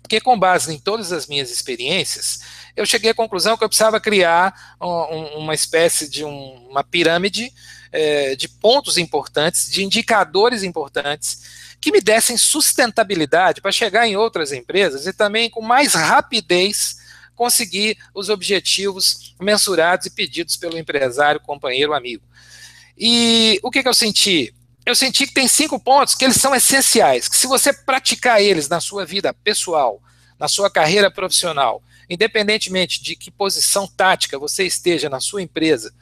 [0.00, 2.40] Porque, com base em todas as minhas experiências,
[2.76, 7.52] eu cheguei à conclusão que eu precisava criar um, uma espécie de um, uma pirâmide
[7.92, 14.52] é, de pontos importantes, de indicadores importantes, que me dessem sustentabilidade para chegar em outras
[14.52, 17.01] empresas e também com mais rapidez
[17.34, 22.22] conseguir os objetivos mensurados e pedidos pelo empresário, companheiro, amigo.
[22.96, 24.54] E o que, que eu senti?
[24.84, 28.68] Eu senti que tem cinco pontos que eles são essenciais, que se você praticar eles
[28.68, 30.00] na sua vida pessoal,
[30.38, 35.92] na sua carreira profissional, independentemente de que posição tática você esteja na sua empresa,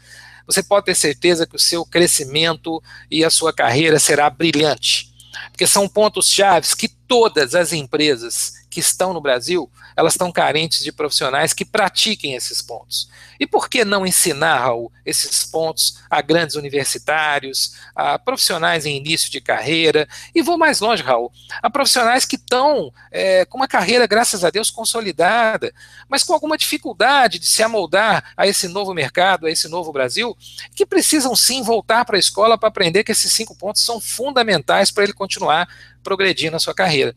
[0.46, 5.10] você pode ter certeza que o seu crescimento e a sua carreira será brilhante.
[5.52, 10.82] Porque são pontos chaves que todas as empresas que estão no Brasil elas estão carentes
[10.82, 13.08] de profissionais que pratiquem esses pontos.
[13.38, 19.30] E por que não ensinar, Raul, esses pontos a grandes universitários, a profissionais em início
[19.30, 24.06] de carreira, e vou mais longe, Raul, a profissionais que estão é, com uma carreira,
[24.06, 25.72] graças a Deus, consolidada,
[26.08, 30.36] mas com alguma dificuldade de se amoldar a esse novo mercado, a esse novo Brasil,
[30.74, 34.90] que precisam sim voltar para a escola para aprender que esses cinco pontos são fundamentais
[34.90, 35.68] para ele continuar
[36.02, 37.14] progredir na sua carreira.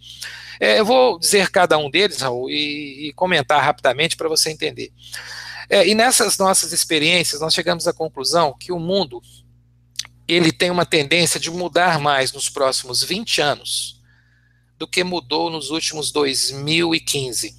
[0.60, 4.92] É, eu vou dizer cada um deles, Raul, e, e comentar rapidamente para você entender.
[5.70, 9.22] É, e nessas nossas experiências, nós chegamos à conclusão que o mundo
[10.28, 14.02] ele tem uma tendência de mudar mais nos próximos 20 anos
[14.78, 17.56] do que mudou nos últimos 2015.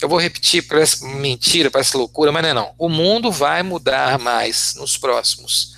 [0.00, 2.74] Eu vou repetir, parece mentira, parece loucura, mas não é não.
[2.76, 5.76] O mundo vai mudar mais nos próximos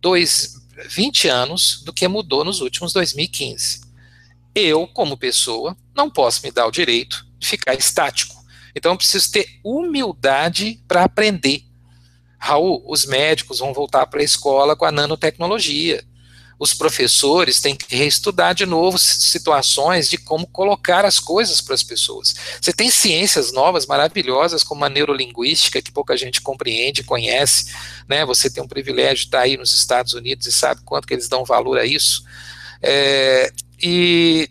[0.00, 0.54] dois,
[0.88, 3.82] 20 anos do que mudou nos últimos 2015.
[4.54, 8.34] Eu, como pessoa, não posso me dar o direito de ficar estático.
[8.74, 11.64] Então, eu preciso ter humildade para aprender.
[12.38, 16.04] Raul, os médicos vão voltar para a escola com a nanotecnologia
[16.62, 21.82] os professores têm que reestudar de novo situações de como colocar as coisas para as
[21.82, 22.36] pessoas.
[22.60, 27.74] Você tem ciências novas, maravilhosas, como a neurolinguística, que pouca gente compreende, conhece,
[28.08, 28.24] né?
[28.24, 31.28] Você tem um privilégio de estar aí nos Estados Unidos e sabe quanto que eles
[31.28, 32.22] dão valor a isso.
[32.80, 34.48] É, e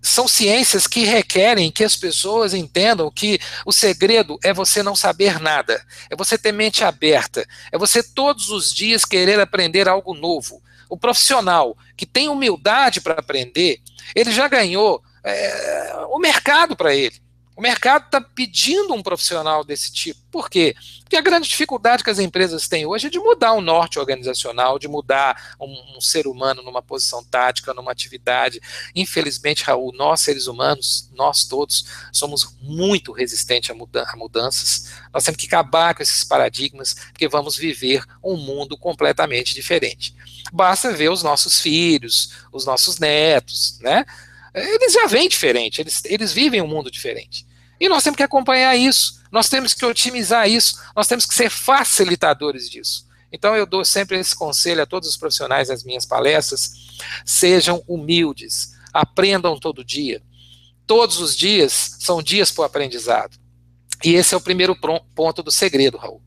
[0.00, 5.38] são ciências que requerem que as pessoas entendam que o segredo é você não saber
[5.38, 10.63] nada, é você ter mente aberta, é você todos os dias querer aprender algo novo
[10.88, 13.78] o profissional que tem humildade para aprender,
[14.14, 17.23] ele já ganhou é, o mercado para ele.
[17.56, 20.20] O mercado está pedindo um profissional desse tipo.
[20.30, 20.74] Por quê?
[21.02, 24.78] Porque a grande dificuldade que as empresas têm hoje é de mudar o norte organizacional,
[24.78, 28.60] de mudar um, um ser humano numa posição tática, numa atividade.
[28.96, 34.92] Infelizmente, Raul, nós seres humanos, nós todos, somos muito resistentes a, a mudanças.
[35.12, 40.16] Nós temos que acabar com esses paradigmas, porque vamos viver um mundo completamente diferente.
[40.52, 44.04] Basta ver os nossos filhos, os nossos netos, né?
[44.54, 47.46] Eles já vêm diferente, eles, eles vivem um mundo diferente.
[47.80, 51.50] E nós temos que acompanhar isso, nós temos que otimizar isso, nós temos que ser
[51.50, 53.06] facilitadores disso.
[53.32, 56.70] Então eu dou sempre esse conselho a todos os profissionais das minhas palestras:
[57.26, 60.22] sejam humildes, aprendam todo dia.
[60.86, 63.36] Todos os dias são dias para o aprendizado.
[64.04, 64.76] E esse é o primeiro
[65.14, 66.22] ponto do segredo, Raul,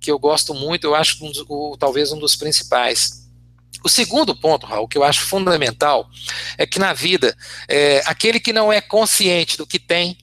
[0.00, 3.21] que eu gosto muito, eu acho um, o, talvez um dos principais.
[3.84, 6.08] O segundo ponto, Raul, que eu acho fundamental,
[6.56, 7.36] é que na vida,
[7.68, 10.16] é, aquele que não é consciente do que tem,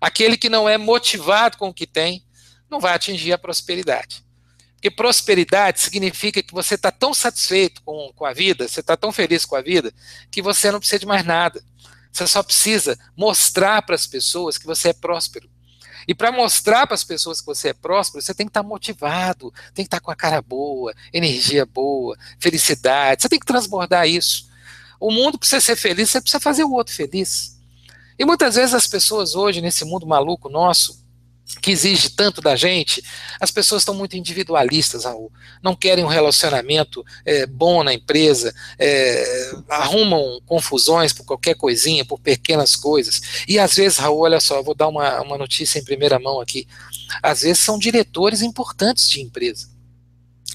[0.00, 2.24] aquele que não é motivado com o que tem,
[2.70, 4.24] não vai atingir a prosperidade.
[4.74, 9.10] Porque prosperidade significa que você está tão satisfeito com, com a vida, você está tão
[9.10, 9.92] feliz com a vida,
[10.30, 11.62] que você não precisa de mais nada.
[12.12, 15.50] Você só precisa mostrar para as pessoas que você é próspero.
[16.08, 18.68] E para mostrar para as pessoas que você é próspero, você tem que estar tá
[18.68, 23.20] motivado, tem que estar tá com a cara boa, energia boa, felicidade.
[23.20, 24.48] Você tem que transbordar isso.
[24.98, 27.60] O mundo precisa ser feliz, você precisa fazer o outro feliz.
[28.18, 30.98] E muitas vezes as pessoas hoje, nesse mundo maluco nosso,
[31.62, 33.02] que exige tanto da gente,
[33.40, 35.32] as pessoas estão muito individualistas, Raul.
[35.62, 42.20] Não querem um relacionamento é, bom na empresa, é, arrumam confusões por qualquer coisinha, por
[42.20, 43.44] pequenas coisas.
[43.48, 46.68] E às vezes, Raul, olha só, vou dar uma, uma notícia em primeira mão aqui.
[47.22, 49.68] Às vezes são diretores importantes de empresa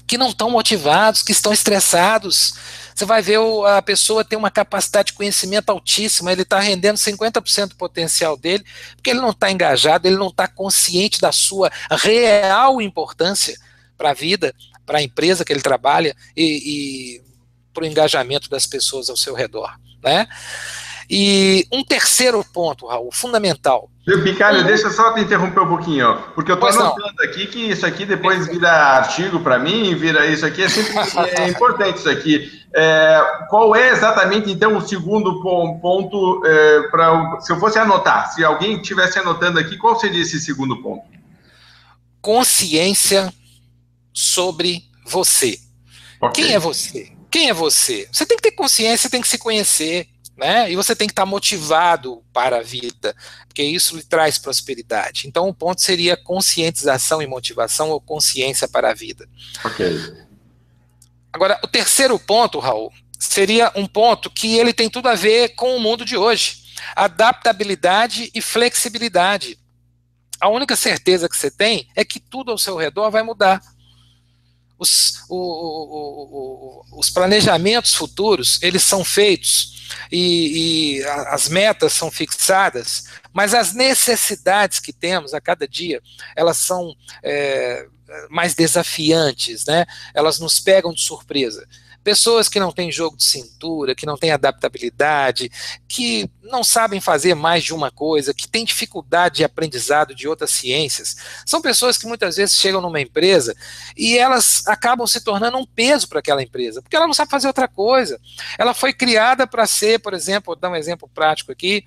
[0.06, 2.54] que não estão motivados, que estão estressados.
[2.94, 6.96] Você vai ver o, a pessoa tem uma capacidade de conhecimento altíssima, ele está rendendo
[6.96, 11.72] 50% do potencial dele, porque ele não está engajado, ele não está consciente da sua
[11.90, 13.58] real importância
[13.96, 14.54] para a vida.
[14.86, 17.22] para a empresa que ele trabalha e, e
[17.72, 19.74] para o engajamento das pessoas ao seu redor.
[20.02, 20.28] Né?
[21.08, 23.90] E um terceiro ponto, Raul, fundamental.
[24.06, 24.66] Bicalho, um...
[24.66, 28.04] deixa só te interromper um pouquinho, ó, porque eu estou anotando aqui que isso aqui
[28.04, 30.92] depois vira artigo para mim, vira isso aqui, é sempre
[31.40, 32.62] é importante isso aqui.
[32.74, 38.44] É, qual é exatamente, então, o segundo ponto, é, para se eu fosse anotar, se
[38.44, 41.04] alguém estivesse anotando aqui, qual seria esse segundo ponto?
[42.20, 43.32] Consciência
[44.12, 45.58] sobre você.
[46.20, 46.44] Okay.
[46.44, 47.12] Quem é você?
[47.30, 48.06] Quem é você?
[48.12, 50.70] Você tem que ter consciência, tem que se conhecer, né?
[50.70, 53.14] E você tem que estar motivado para a vida,
[53.46, 55.26] porque isso lhe traz prosperidade.
[55.26, 59.28] Então, o ponto seria conscientização e motivação ou consciência para a vida.
[59.64, 60.24] Ok.
[61.32, 65.76] Agora, o terceiro ponto, Raul, seria um ponto que ele tem tudo a ver com
[65.76, 66.64] o mundo de hoje:
[66.96, 69.58] adaptabilidade e flexibilidade.
[70.40, 73.60] A única certeza que você tem é que tudo ao seu redor vai mudar.
[74.76, 79.73] Os, o, o, o, os planejamentos futuros eles são feitos
[80.10, 86.00] e, e as metas são fixadas, mas as necessidades que temos a cada dia,
[86.36, 87.86] elas são é,
[88.30, 89.86] mais desafiantes, né?
[90.14, 91.66] Elas nos pegam de surpresa.
[92.04, 95.50] Pessoas que não têm jogo de cintura, que não têm adaptabilidade,
[95.88, 100.50] que não sabem fazer mais de uma coisa, que têm dificuldade de aprendizado de outras
[100.50, 103.56] ciências, são pessoas que muitas vezes chegam numa empresa
[103.96, 107.46] e elas acabam se tornando um peso para aquela empresa, porque ela não sabe fazer
[107.46, 108.20] outra coisa.
[108.58, 111.84] Ela foi criada para ser, por exemplo, vou dar um exemplo prático aqui,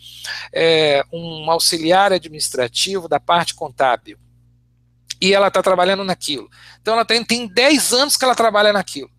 [0.51, 4.17] é, um auxiliar administrativo da parte contábil.
[5.19, 6.49] E ela está trabalhando naquilo.
[6.82, 9.10] Então ela tem, tem 10 anos que ela trabalha naquilo.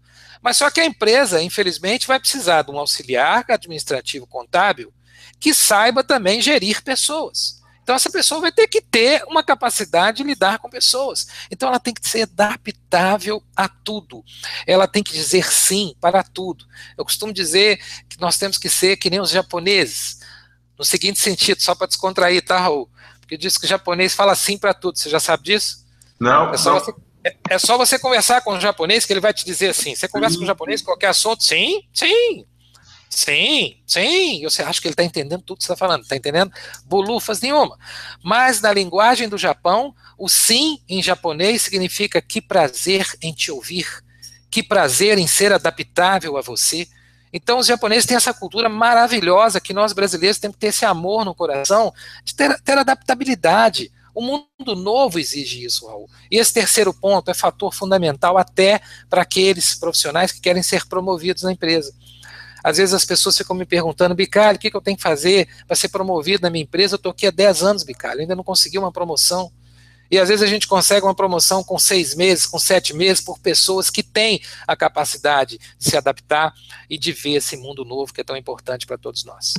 [0.43, 4.93] Mas só que a empresa, infelizmente, vai precisar de um auxiliar administrativo contábil
[5.41, 7.59] que saiba também gerir pessoas.
[7.89, 11.27] Então, essa pessoa vai ter que ter uma capacidade de lidar com pessoas.
[11.51, 14.23] Então, ela tem que ser adaptável a tudo.
[14.67, 16.67] Ela tem que dizer sim para tudo.
[16.99, 20.21] Eu costumo dizer que nós temos que ser que nem os japoneses,
[20.79, 22.91] no seguinte sentido, só para descontrair, tá, Raul?
[23.21, 24.99] Porque diz que o japonês fala sim para tudo.
[24.99, 25.87] Você já sabe disso?
[26.21, 26.53] Não.
[26.53, 26.81] É só não.
[26.81, 26.93] você
[27.25, 29.95] é, é só você conversar com o japonês que ele vai te dizer assim.
[29.95, 32.45] Você conversa com o japonês qualquer assunto, sim, sim,
[33.09, 34.43] sim, sim.
[34.45, 36.53] Você acha que ele está entendendo tudo que você está falando, está entendendo?
[36.85, 37.79] Bolufas nenhuma.
[38.23, 43.87] Mas na linguagem do Japão, o sim em japonês significa que prazer em te ouvir,
[44.51, 46.87] que prazer em ser adaptável a você.
[47.33, 51.25] Então, os japoneses têm essa cultura maravilhosa que nós brasileiros temos que ter esse amor
[51.25, 51.93] no coração
[52.25, 53.93] de ter, ter adaptabilidade.
[54.19, 56.11] O mundo novo exige isso, Raul.
[56.29, 61.45] E esse terceiro ponto é fator fundamental até para aqueles profissionais que querem ser promovidos
[61.45, 61.95] na empresa.
[62.65, 65.47] Às vezes as pessoas ficam me perguntando, Bicalho, o que, que eu tenho que fazer
[65.69, 66.95] para ser promovido na minha empresa?
[66.95, 69.53] Eu estou aqui há 10 anos, Bicalho, ainda não consegui uma promoção.
[70.11, 73.39] E às vezes a gente consegue uma promoção com seis meses, com sete meses, por
[73.39, 76.53] pessoas que têm a capacidade de se adaptar
[76.91, 79.55] e de ver esse mundo novo que é tão importante para todos nós.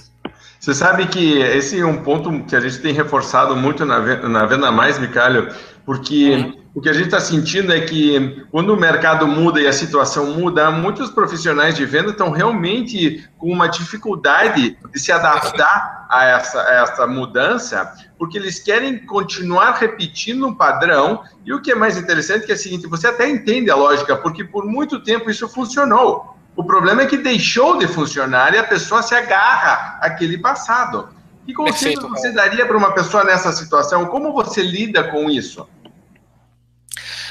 [0.59, 4.45] Você sabe que esse é um ponto que a gente tem reforçado muito na, na
[4.45, 5.53] Venda Mais, Micalho,
[5.85, 6.61] porque uhum.
[6.75, 10.35] o que a gente está sentindo é que quando o mercado muda e a situação
[10.35, 16.61] muda, muitos profissionais de venda estão realmente com uma dificuldade de se adaptar a essa,
[16.61, 21.23] a essa mudança, porque eles querem continuar repetindo um padrão.
[21.45, 23.75] E o que é mais interessante é, que é o seguinte: você até entende a
[23.75, 26.38] lógica, porque por muito tempo isso funcionou.
[26.59, 31.07] O problema é que deixou de funcionar e a pessoa se agarra àquele passado.
[31.45, 34.07] Que conselho Perfeito, você daria para uma pessoa nessa situação?
[34.07, 35.65] Como você lida com isso?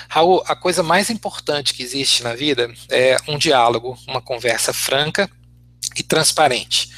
[0.09, 5.29] Raul, a coisa mais importante que existe na vida é um diálogo, uma conversa franca
[5.95, 6.89] e transparente.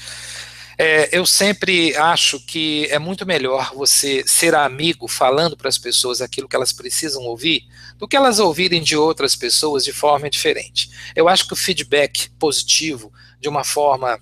[0.82, 6.22] É, eu sempre acho que é muito melhor você ser amigo falando para as pessoas
[6.22, 7.66] aquilo que elas precisam ouvir
[7.98, 10.90] do que elas ouvirem de outras pessoas de forma diferente.
[11.14, 14.18] Eu acho que o feedback positivo, de uma forma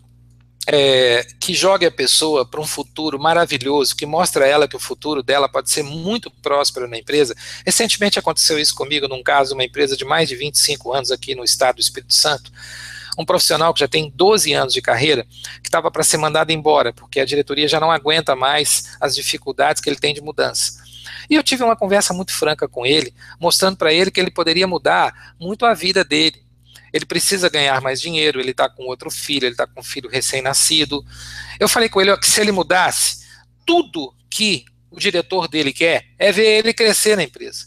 [0.66, 4.80] é, que jogue a pessoa para um futuro maravilhoso, que mostra a ela que o
[4.80, 7.36] futuro dela pode ser muito próspero na empresa.
[7.64, 11.44] Recentemente aconteceu isso comigo, num caso, uma empresa de mais de 25 anos aqui no
[11.44, 12.50] estado do Espírito Santo
[13.18, 15.26] um profissional que já tem 12 anos de carreira,
[15.60, 19.82] que estava para ser mandado embora, porque a diretoria já não aguenta mais as dificuldades
[19.82, 20.80] que ele tem de mudança.
[21.28, 24.68] E eu tive uma conversa muito franca com ele, mostrando para ele que ele poderia
[24.68, 26.46] mudar muito a vida dele.
[26.92, 30.08] Ele precisa ganhar mais dinheiro, ele está com outro filho, ele está com um filho
[30.08, 31.04] recém-nascido.
[31.58, 33.26] Eu falei com ele ó, que se ele mudasse,
[33.66, 37.66] tudo que o diretor dele quer é ver ele crescer na empresa.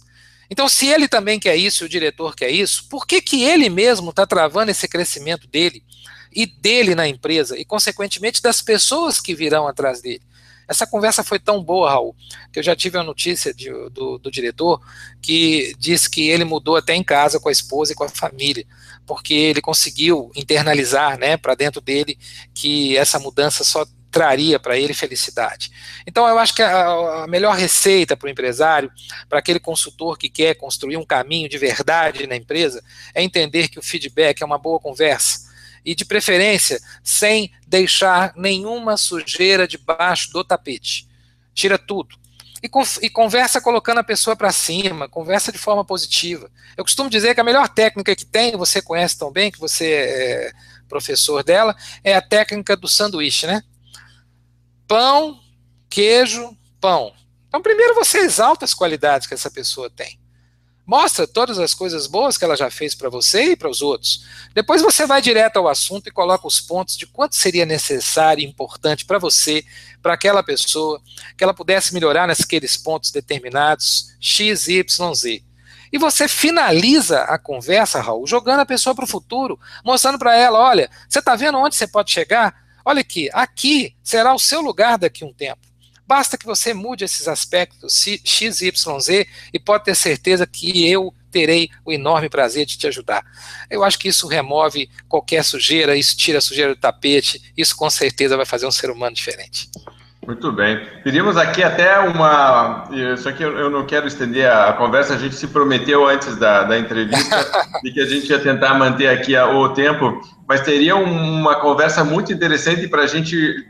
[0.51, 4.09] Então, se ele também quer isso, o diretor quer isso, por que, que ele mesmo
[4.09, 5.81] está travando esse crescimento dele
[6.29, 10.21] e dele na empresa e, consequentemente, das pessoas que virão atrás dele?
[10.67, 12.13] Essa conversa foi tão boa, Raul,
[12.51, 14.81] que eu já tive a notícia de, do, do diretor
[15.21, 18.65] que disse que ele mudou até em casa com a esposa e com a família,
[19.05, 22.17] porque ele conseguiu internalizar né, para dentro dele
[22.53, 25.71] que essa mudança só traria para ele felicidade.
[26.05, 28.91] Então, eu acho que a, a melhor receita para o empresário,
[29.29, 32.83] para aquele consultor que quer construir um caminho de verdade na empresa,
[33.15, 35.49] é entender que o feedback é uma boa conversa.
[35.83, 41.07] E, de preferência, sem deixar nenhuma sujeira debaixo do tapete.
[41.55, 42.15] Tira tudo.
[42.61, 42.69] E,
[43.01, 46.51] e conversa colocando a pessoa para cima, conversa de forma positiva.
[46.77, 49.91] Eu costumo dizer que a melhor técnica que tem, você conhece tão bem, que você
[49.91, 50.51] é
[50.91, 53.63] professor dela, é a técnica do sanduíche, né?
[54.91, 55.39] Pão,
[55.89, 57.13] queijo, pão.
[57.47, 60.19] Então, primeiro você exalta as qualidades que essa pessoa tem.
[60.85, 64.25] Mostra todas as coisas boas que ela já fez para você e para os outros.
[64.53, 68.45] Depois você vai direto ao assunto e coloca os pontos de quanto seria necessário e
[68.45, 69.63] importante para você,
[70.01, 71.01] para aquela pessoa,
[71.37, 75.41] que ela pudesse melhorar naqueles pontos determinados, X, Y, Z.
[75.89, 80.59] E você finaliza a conversa, Raul, jogando a pessoa para o futuro, mostrando para ela:
[80.59, 82.61] olha, você está vendo onde você pode chegar?
[82.85, 85.71] Olha aqui, aqui será o seu lugar daqui a um tempo.
[86.05, 91.13] Basta que você mude esses aspectos X, Y, Z e pode ter certeza que eu
[91.31, 93.23] terei o enorme prazer de te ajudar.
[93.69, 97.89] Eu acho que isso remove qualquer sujeira, isso tira a sujeira do tapete, isso com
[97.89, 99.69] certeza vai fazer um ser humano diferente.
[100.25, 100.79] Muito bem.
[101.03, 102.85] Teríamos aqui até uma.
[103.17, 106.77] Só que eu não quero estender a conversa, a gente se prometeu antes da, da
[106.77, 107.43] entrevista
[107.81, 112.31] de que a gente ia tentar manter aqui o tempo, mas teria uma conversa muito
[112.31, 113.67] interessante para a gente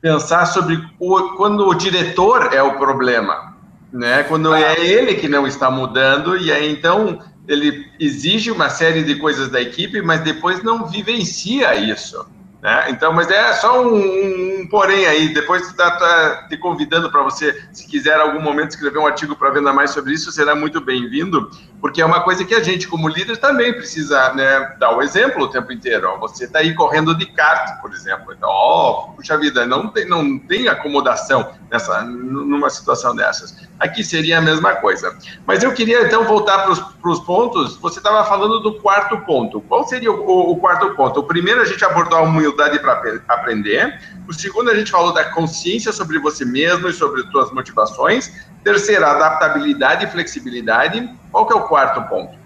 [0.00, 3.56] pensar sobre o, quando o diretor é o problema,
[3.92, 4.24] né?
[4.24, 9.14] Quando é ele que não está mudando, e aí então ele exige uma série de
[9.16, 12.26] coisas da equipe, mas depois não vivencia isso.
[12.62, 12.90] Né?
[12.90, 15.32] Então, mas é só um, um, porém aí.
[15.32, 19.50] Depois está tá te convidando para você, se quiser algum momento escrever um artigo para
[19.50, 21.50] vender mais sobre isso, será muito bem-vindo,
[21.80, 25.44] porque é uma coisa que a gente, como líder, também precisa né, dar o exemplo
[25.44, 26.18] o tempo inteiro.
[26.20, 28.32] Você está aí correndo de kart, por exemplo.
[28.32, 33.56] Então, ó, puxa vida, não tem, não tem acomodação nessa, numa situação dessas.
[33.78, 35.16] Aqui seria a mesma coisa.
[35.46, 37.76] Mas eu queria então voltar para os pontos.
[37.78, 39.60] Você estava falando do quarto ponto.
[39.62, 41.20] Qual seria o, o quarto ponto?
[41.20, 42.92] O primeiro a gente abordou a humildade para
[43.28, 43.98] aprender.
[44.28, 48.30] O segundo a gente falou da consciência sobre você mesmo e sobre suas motivações.
[48.62, 51.08] Terceiro, adaptabilidade e flexibilidade.
[51.30, 52.38] Qual que é o quarto ponto?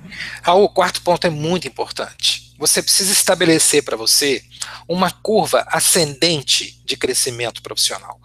[0.42, 2.54] Raul, o quarto ponto é muito importante.
[2.58, 4.42] Você precisa estabelecer para você
[4.88, 8.20] uma curva ascendente de crescimento profissional.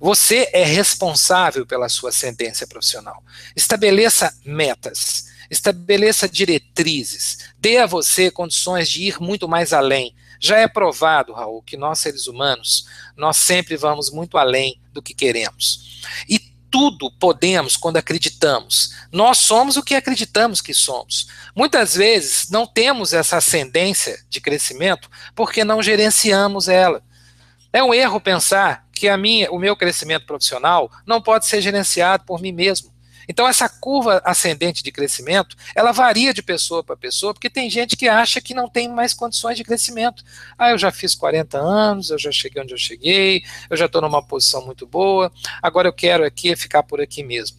[0.00, 3.22] Você é responsável pela sua ascendência profissional.
[3.56, 10.14] Estabeleça metas, estabeleça diretrizes, dê a você condições de ir muito mais além.
[10.38, 15.14] Já é provado, Raul, que nós seres humanos, nós sempre vamos muito além do que
[15.14, 16.02] queremos.
[16.28, 16.38] E
[16.74, 18.92] tudo podemos quando acreditamos.
[19.12, 21.28] Nós somos o que acreditamos que somos.
[21.54, 27.00] Muitas vezes não temos essa ascendência de crescimento porque não gerenciamos ela.
[27.72, 32.24] É um erro pensar que a minha, o meu crescimento profissional não pode ser gerenciado
[32.24, 32.92] por mim mesmo.
[33.28, 37.96] Então essa curva ascendente de crescimento, ela varia de pessoa para pessoa, porque tem gente
[37.96, 40.24] que acha que não tem mais condições de crescimento.
[40.58, 44.02] Ah, eu já fiz 40 anos, eu já cheguei onde eu cheguei, eu já estou
[44.02, 47.56] numa posição muito boa, agora eu quero aqui ficar por aqui mesmo.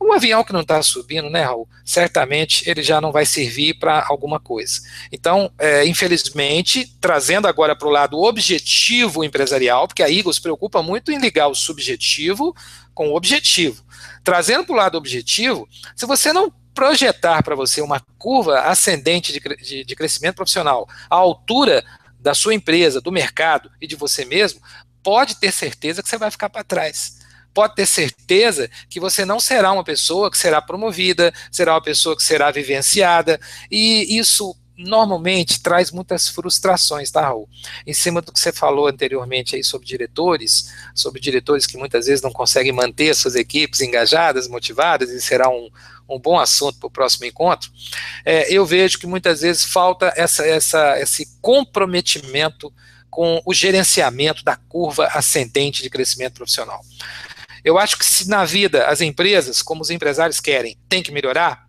[0.00, 1.66] Um avião que não está subindo, né, Raul?
[1.84, 4.80] Certamente ele já não vai servir para alguma coisa.
[5.10, 11.10] Então, é, infelizmente, trazendo agora para o lado objetivo empresarial, porque a Eagles preocupa muito
[11.10, 12.54] em ligar o subjetivo
[12.94, 13.82] com o objetivo.
[14.26, 19.38] Trazendo para o lado objetivo, se você não projetar para você uma curva ascendente de,
[19.38, 21.84] de, de crescimento profissional à altura
[22.18, 24.60] da sua empresa, do mercado e de você mesmo,
[25.00, 27.18] pode ter certeza que você vai ficar para trás.
[27.54, 32.16] Pode ter certeza que você não será uma pessoa que será promovida, será uma pessoa
[32.16, 33.38] que será vivenciada,
[33.70, 37.48] e isso normalmente traz muitas frustrações, tá, Raul?
[37.86, 42.22] Em cima do que você falou anteriormente aí sobre diretores, sobre diretores que muitas vezes
[42.22, 45.70] não conseguem manter suas equipes engajadas, motivadas, e será um,
[46.08, 47.70] um bom assunto para o próximo encontro,
[48.24, 52.72] é, eu vejo que muitas vezes falta essa, essa, esse comprometimento
[53.10, 56.82] com o gerenciamento da curva ascendente de crescimento profissional.
[57.64, 61.65] Eu acho que se na vida as empresas, como os empresários querem, tem que melhorar,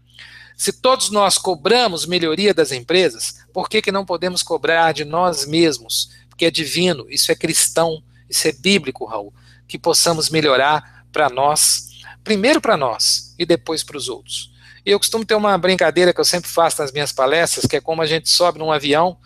[0.58, 5.46] se todos nós cobramos melhoria das empresas, por que, que não podemos cobrar de nós
[5.46, 6.10] mesmos?
[6.28, 9.34] Porque é divino, isso é cristão, isso é bíblico, Raul,
[9.68, 11.88] que possamos melhorar para nós,
[12.24, 14.52] primeiro para nós e depois para os outros.
[14.86, 17.82] E eu costumo ter uma brincadeira que eu sempre faço nas minhas palestras, que é
[17.82, 19.18] como a gente sobe num avião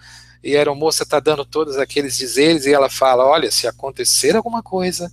[0.44, 4.62] e a aeromoça está dando todos aqueles dizeres e ela fala: olha, se acontecer alguma
[4.62, 5.12] coisa,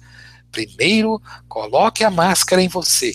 [0.51, 3.15] Primeiro, coloque a máscara em você,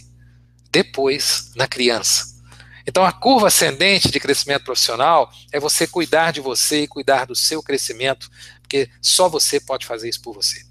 [0.72, 2.33] depois na criança.
[2.86, 7.36] Então, a curva ascendente de crescimento profissional é você cuidar de você e cuidar do
[7.36, 8.30] seu crescimento,
[8.62, 10.62] porque só você pode fazer isso por você.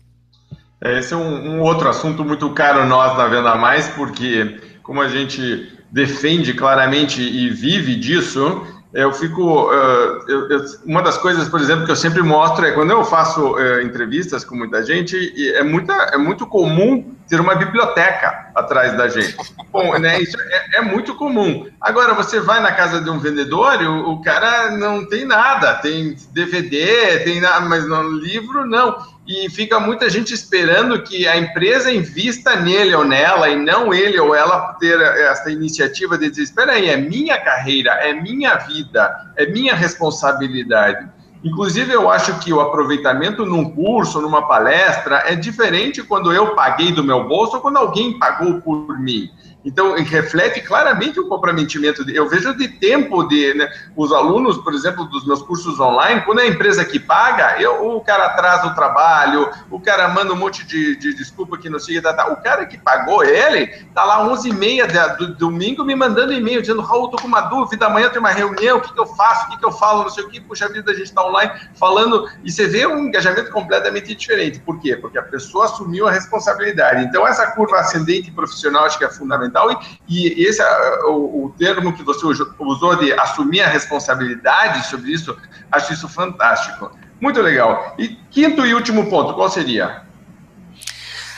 [0.81, 5.09] Esse é um, um outro assunto muito caro nós na Venda Mais, porque como a
[5.09, 9.71] gente defende claramente e vive disso, eu fico.
[9.71, 13.03] Uh, eu, eu, uma das coisas, por exemplo, que eu sempre mostro é quando eu
[13.05, 15.17] faço uh, entrevistas com muita gente,
[15.55, 19.37] é, muita, é muito comum ter uma biblioteca atrás da gente.
[19.71, 21.67] Bom, né, isso é, é, muito comum.
[21.81, 25.75] Agora, você vai na casa de um vendedor e o, o cara não tem nada,
[25.75, 28.95] tem DVD, tem nada, mas no livro não
[29.27, 34.19] e fica muita gente esperando que a empresa invista nele ou nela e não ele
[34.19, 39.33] ou ela ter essa iniciativa de dizer: espera aí, é minha carreira, é minha vida,
[39.37, 41.09] é minha responsabilidade.
[41.45, 46.93] Inclusive, eu acho que o aproveitamento num curso, numa palestra, é diferente quando eu paguei
[46.93, 49.29] do meu bolso ou quando alguém pagou por mim.
[49.65, 52.09] Então, reflete claramente o comprometimento.
[52.11, 56.41] Eu vejo de tempo de né, os alunos, por exemplo, dos meus cursos online, quando
[56.41, 60.37] é a empresa que paga, eu, o cara atrasa o trabalho, o cara manda um
[60.37, 62.33] monte de, de desculpa que não sei, tá, tá.
[62.33, 67.09] o cara que pagou ele, tá lá 11h30 do domingo me mandando e-mail dizendo, Raul,
[67.09, 69.59] tô com uma dúvida, amanhã tem uma reunião, o que, que eu faço, o que,
[69.59, 72.51] que eu falo, não sei o que, puxa vida, a gente está online falando, e
[72.51, 74.59] você vê um engajamento completamente diferente.
[74.61, 74.97] Por quê?
[74.97, 77.05] Porque a pessoa assumiu a responsabilidade.
[77.05, 81.45] Então, essa curva ascendente profissional acho que é fundamental fundamental, e, e esse é o,
[81.45, 82.25] o, termo que você
[82.59, 85.37] usou de assumir a responsabilidade sobre isso,
[85.71, 86.91] acho isso fantástico.
[87.21, 87.95] Muito legal.
[87.99, 90.03] E quinto e último ponto, qual seria?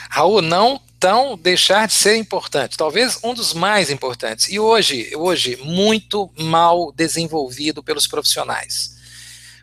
[0.09, 5.59] Raul, não tão deixar de ser importante, talvez um dos mais importantes, e hoje, hoje
[5.61, 8.95] muito mal desenvolvido pelos profissionais.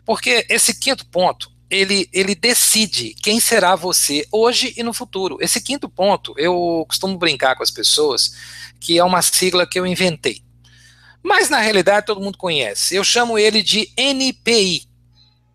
[0.05, 5.39] Porque esse quinto ponto, ele, ele decide quem será você hoje e no futuro.
[5.41, 8.35] Esse quinto ponto, eu costumo brincar com as pessoas
[8.79, 10.43] que é uma sigla que eu inventei.
[11.23, 12.95] Mas na realidade todo mundo conhece.
[12.95, 14.87] Eu chamo ele de NPI.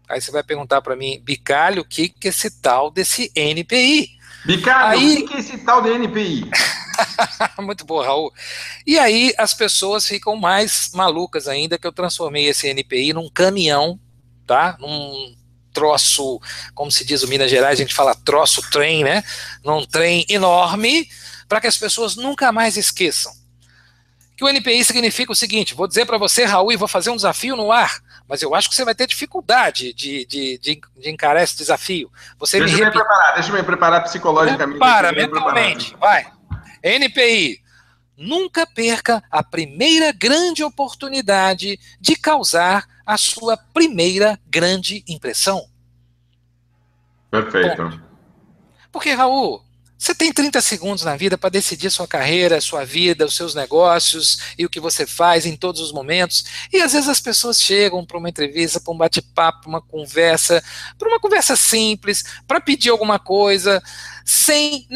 [0.08, 4.08] Aí você vai perguntar para mim, Bicalho, o que, que é esse tal desse NPI?
[4.44, 5.12] Bicalho, aí...
[5.12, 6.50] o que, que é esse tal de NPI?
[7.62, 8.32] Muito bom, Raul.
[8.84, 14.00] E aí as pessoas ficam mais malucas ainda que eu transformei esse NPI num caminhão,
[14.46, 14.76] tá?
[14.80, 15.37] Num
[15.78, 16.40] troço,
[16.74, 19.22] como se diz o Minas Gerais, a gente fala troço trem, né?
[19.64, 21.08] Num trem enorme,
[21.48, 23.32] para que as pessoas nunca mais esqueçam.
[24.36, 27.16] Que o NPI significa o seguinte: vou dizer para você, Raul, e vou fazer um
[27.16, 31.10] desafio no ar, mas eu acho que você vai ter dificuldade de, de, de, de
[31.10, 32.10] encarar esse desafio.
[32.38, 34.78] Você deixa me, me preparar, deixa eu me preparar psicologicamente.
[34.80, 36.26] Para, mentalmente, vai.
[36.82, 37.60] NPI,
[38.18, 45.66] nunca perca a primeira grande oportunidade de causar a sua primeira grande impressão.
[47.30, 47.82] Perfeito.
[47.82, 48.00] Bom,
[48.90, 49.62] porque, Raul,
[49.98, 54.54] você tem 30 segundos na vida para decidir sua carreira, sua vida, os seus negócios
[54.56, 56.44] e o que você faz em todos os momentos.
[56.72, 60.62] E às vezes as pessoas chegam para uma entrevista, para um bate-papo, uma conversa,
[60.96, 63.82] para uma conversa simples, para pedir alguma coisa,
[64.24, 64.86] sem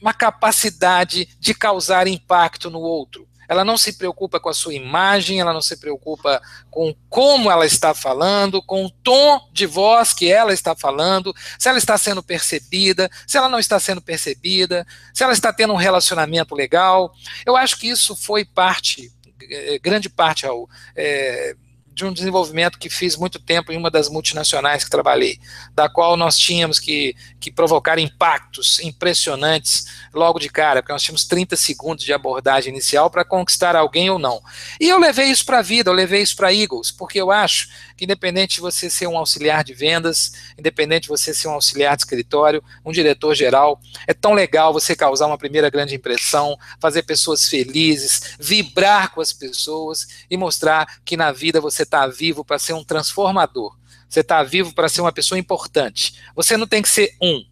[0.00, 5.40] nenhuma capacidade de causar impacto no outro ela não se preocupa com a sua imagem,
[5.40, 6.40] ela não se preocupa
[6.70, 11.68] com como ela está falando, com o tom de voz que ela está falando, se
[11.68, 15.76] ela está sendo percebida, se ela não está sendo percebida, se ela está tendo um
[15.76, 17.12] relacionamento legal.
[17.44, 21.56] Eu acho que isso foi parte, eh, grande parte, Raul, é,
[22.00, 25.38] de um desenvolvimento que fiz muito tempo em uma das multinacionais que trabalhei,
[25.74, 31.24] da qual nós tínhamos que, que provocar impactos impressionantes logo de cara, porque nós tínhamos
[31.24, 34.40] 30 segundos de abordagem inicial para conquistar alguém ou não.
[34.80, 37.68] E eu levei isso para a vida, eu levei isso para Eagles, porque eu acho
[37.96, 41.96] que independente de você ser um auxiliar de vendas, independente de você ser um auxiliar
[41.96, 47.02] de escritório, um diretor geral, é tão legal você causar uma primeira grande impressão, fazer
[47.02, 52.58] pessoas felizes, vibrar com as pessoas e mostrar que na vida você está vivo para
[52.58, 53.78] ser um transformador.
[54.08, 56.20] Você está vivo para ser uma pessoa importante.
[56.34, 57.44] Você não tem que ser um.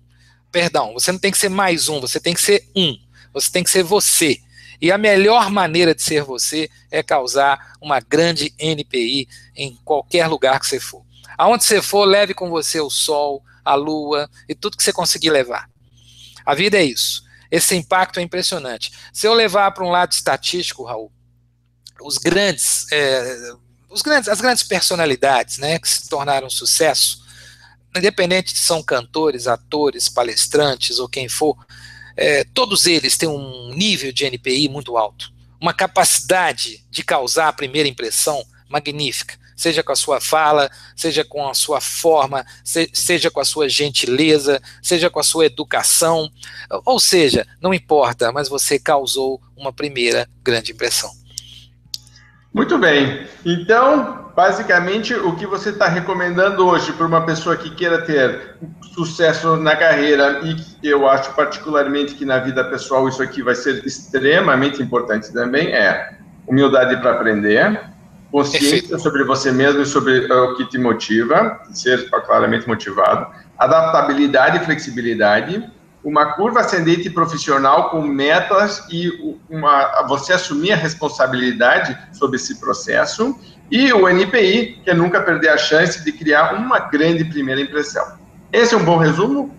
[0.51, 2.99] Perdão, você não tem que ser mais um, você tem que ser um.
[3.33, 4.41] Você tem que ser você.
[4.81, 10.61] E a melhor maneira de ser você é causar uma grande NPI em qualquer lugar
[10.61, 11.05] que você for.
[11.37, 15.31] Aonde você for, leve com você o sol, a lua e tudo que você conseguir
[15.31, 15.69] levar.
[16.45, 17.23] A vida é isso.
[17.51, 18.93] Esse impacto é impressionante.
[19.13, 21.13] Se eu levar para um lado estatístico, Raul,
[22.01, 23.53] os grandes, é,
[23.89, 27.23] os grandes, as grandes personalidades, né, que se tornaram sucesso,
[27.99, 31.57] independente se são cantores, atores, palestrantes ou quem for,
[32.17, 37.53] é, todos eles têm um nível de NPI muito alto, uma capacidade de causar a
[37.53, 43.31] primeira impressão magnífica, seja com a sua fala, seja com a sua forma, se, seja
[43.31, 46.31] com a sua gentileza, seja com a sua educação,
[46.85, 51.18] ou seja, não importa, mas você causou uma primeira grande impressão.
[52.59, 53.25] Muito bem.
[53.47, 58.57] Então, basicamente, o que você está recomendando hoje para uma pessoa que queira ter
[58.93, 63.87] sucesso na carreira e eu acho particularmente que na vida pessoal isso aqui vai ser
[63.87, 67.81] extremamente importante também é humildade para aprender,
[68.33, 68.99] consciência Perfeito.
[68.99, 74.65] sobre você mesmo e sobre uh, o que te motiva, ser claramente motivado, adaptabilidade e
[74.65, 75.65] flexibilidade,
[76.03, 83.39] uma curva ascendente profissional com metas e uma, você assumir a responsabilidade sobre esse processo,
[83.71, 88.19] e o NPI, que é nunca perder a chance de criar uma grande primeira impressão.
[88.53, 89.55] Esse é um bom resumo?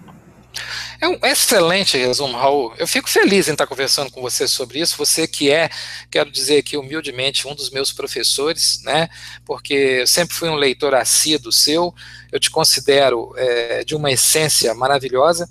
[1.02, 2.74] É um excelente resumo, Raul.
[2.78, 4.98] Eu fico feliz em estar conversando com você sobre isso.
[4.98, 5.70] Você que é,
[6.12, 9.08] quero dizer aqui humildemente, um dos meus professores, né?
[9.46, 11.96] Porque eu sempre fui um leitor assíduo seu.
[12.30, 15.48] Eu te considero é, de uma essência maravilhosa.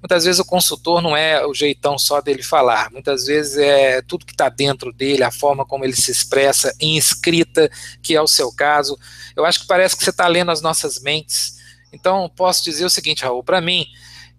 [0.00, 4.26] Muitas vezes o consultor não é o jeitão só dele falar, muitas vezes é tudo
[4.26, 7.70] que está dentro dele, a forma como ele se expressa em escrita,
[8.02, 8.98] que é o seu caso.
[9.34, 11.56] Eu acho que parece que você está lendo as nossas mentes.
[11.92, 13.86] Então, posso dizer o seguinte, Raul, para mim,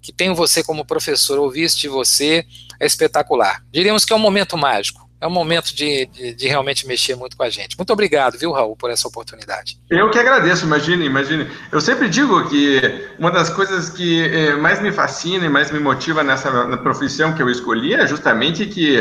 [0.02, 2.46] que tenho você como professor, de você
[2.80, 3.64] é espetacular.
[3.72, 7.36] Diríamos que é um momento mágico é um momento de, de, de, realmente mexer muito
[7.36, 7.78] com a gente.
[7.78, 9.78] Muito obrigado, viu, Raul, por essa oportunidade.
[9.90, 11.48] Eu que agradeço, imagine, imagine.
[11.72, 15.80] Eu sempre digo que uma das coisas que eh, mais me fascina e mais me
[15.80, 18.98] motiva nessa profissão que eu escolhi é justamente que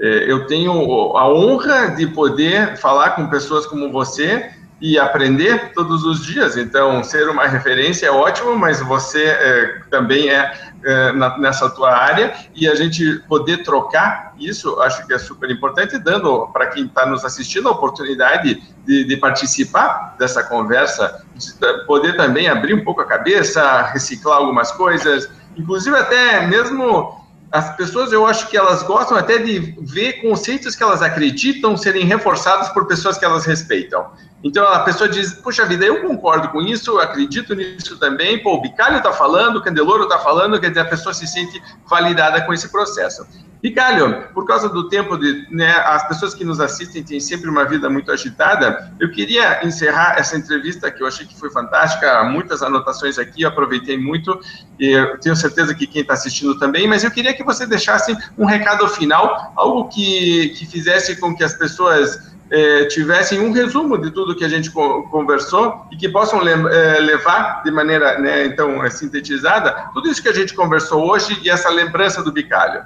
[0.00, 0.72] eh, eu tenho
[1.16, 4.50] a honra de poder falar com pessoas como você
[4.80, 6.56] e aprender todos os dias.
[6.56, 10.52] Então, ser uma referência é ótimo, mas você eh, também é
[10.84, 15.50] é, na, nessa tua área e a gente poder trocar isso, acho que é super
[15.50, 21.84] importante, dando para quem está nos assistindo a oportunidade de, de, participar dessa conversa, de
[21.84, 28.12] poder também abrir um pouco a cabeça, reciclar algumas coisas, inclusive até mesmo as pessoas,
[28.12, 32.86] eu acho que elas gostam até de ver conceitos que elas acreditam serem reforçados por
[32.86, 34.06] pessoas que elas respeitam.
[34.42, 38.54] Então a pessoa diz, puxa vida, eu concordo com isso, eu acredito nisso também, pô,
[38.54, 42.42] o Bicalho está falando, o Candeloro está falando, quer dizer, a pessoa se sente validada
[42.42, 43.26] com esse processo.
[43.60, 47.64] Bicalho, por causa do tempo de, né, as pessoas que nos assistem têm sempre uma
[47.64, 52.62] vida muito agitada, eu queria encerrar essa entrevista que eu achei que foi fantástica, muitas
[52.62, 54.38] anotações aqui, aproveitei muito,
[54.78, 58.16] e eu tenho certeza que quem está assistindo também, mas eu queria que você deixasse
[58.38, 63.98] um recado final, algo que, que fizesse com que as pessoas é, tivessem um resumo
[63.98, 68.84] de tudo que a gente conversou e que possam é, levar de maneira, né, então,
[68.84, 72.84] é, sintetizada, tudo isso que a gente conversou hoje e essa lembrança do bicalho.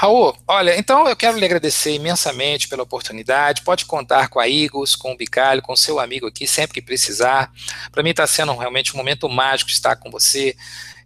[0.00, 3.62] Raul, olha, então eu quero lhe agradecer imensamente pela oportunidade.
[3.62, 7.50] Pode contar com a Igos, com o Bicalho, com seu amigo aqui, sempre que precisar.
[7.90, 10.54] Para mim está sendo realmente um momento mágico estar com você.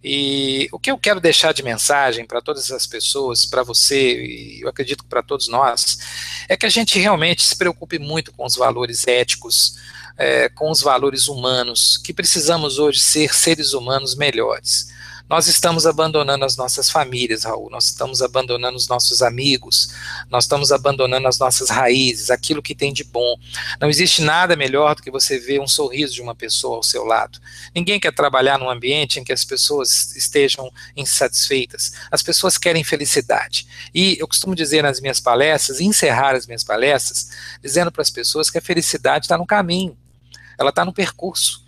[0.05, 4.61] E o que eu quero deixar de mensagem para todas as pessoas, para você, e
[4.61, 5.99] eu acredito que para todos nós,
[6.49, 9.77] é que a gente realmente se preocupe muito com os valores éticos,
[10.19, 14.92] é, com os valores humanos, que precisamos hoje ser seres humanos melhores
[15.33, 19.89] nós estamos abandonando as nossas famílias, Raul, nós estamos abandonando os nossos amigos,
[20.29, 23.37] nós estamos abandonando as nossas raízes, aquilo que tem de bom.
[23.81, 27.03] Não existe nada melhor do que você ver um sorriso de uma pessoa ao seu
[27.07, 27.41] lado.
[27.75, 31.95] Ninguém quer trabalhar num ambiente em que as pessoas estejam insatisfeitas.
[32.11, 33.67] As pessoas querem felicidade.
[33.95, 37.31] E eu costumo dizer nas minhas palestras, encerrar as minhas palestras,
[37.63, 39.97] dizendo para as pessoas que a felicidade está no caminho,
[40.59, 41.62] ela está no percurso.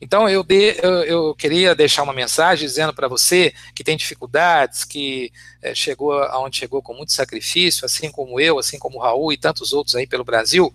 [0.00, 4.84] Então eu, de, eu, eu, queria deixar uma mensagem dizendo para você que tem dificuldades,
[4.84, 9.32] que é, chegou aonde chegou com muito sacrifício, assim como eu, assim como o Raul
[9.32, 10.72] e tantos outros aí pelo Brasil,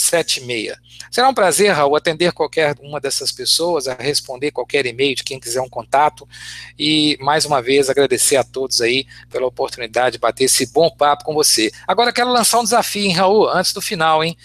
[0.00, 0.88] 6876.
[1.10, 5.40] Será um prazer, Raul, atender qualquer uma dessas pessoas, a responder qualquer e-mail de quem
[5.40, 6.28] quiser um contato.
[6.78, 11.24] E, mais uma vez, agradecer a todos aí pela oportunidade de bater esse bom papo
[11.24, 11.70] com você.
[11.86, 14.36] Agora, quero lançar um desafio, hein, Raul, antes do final, hein?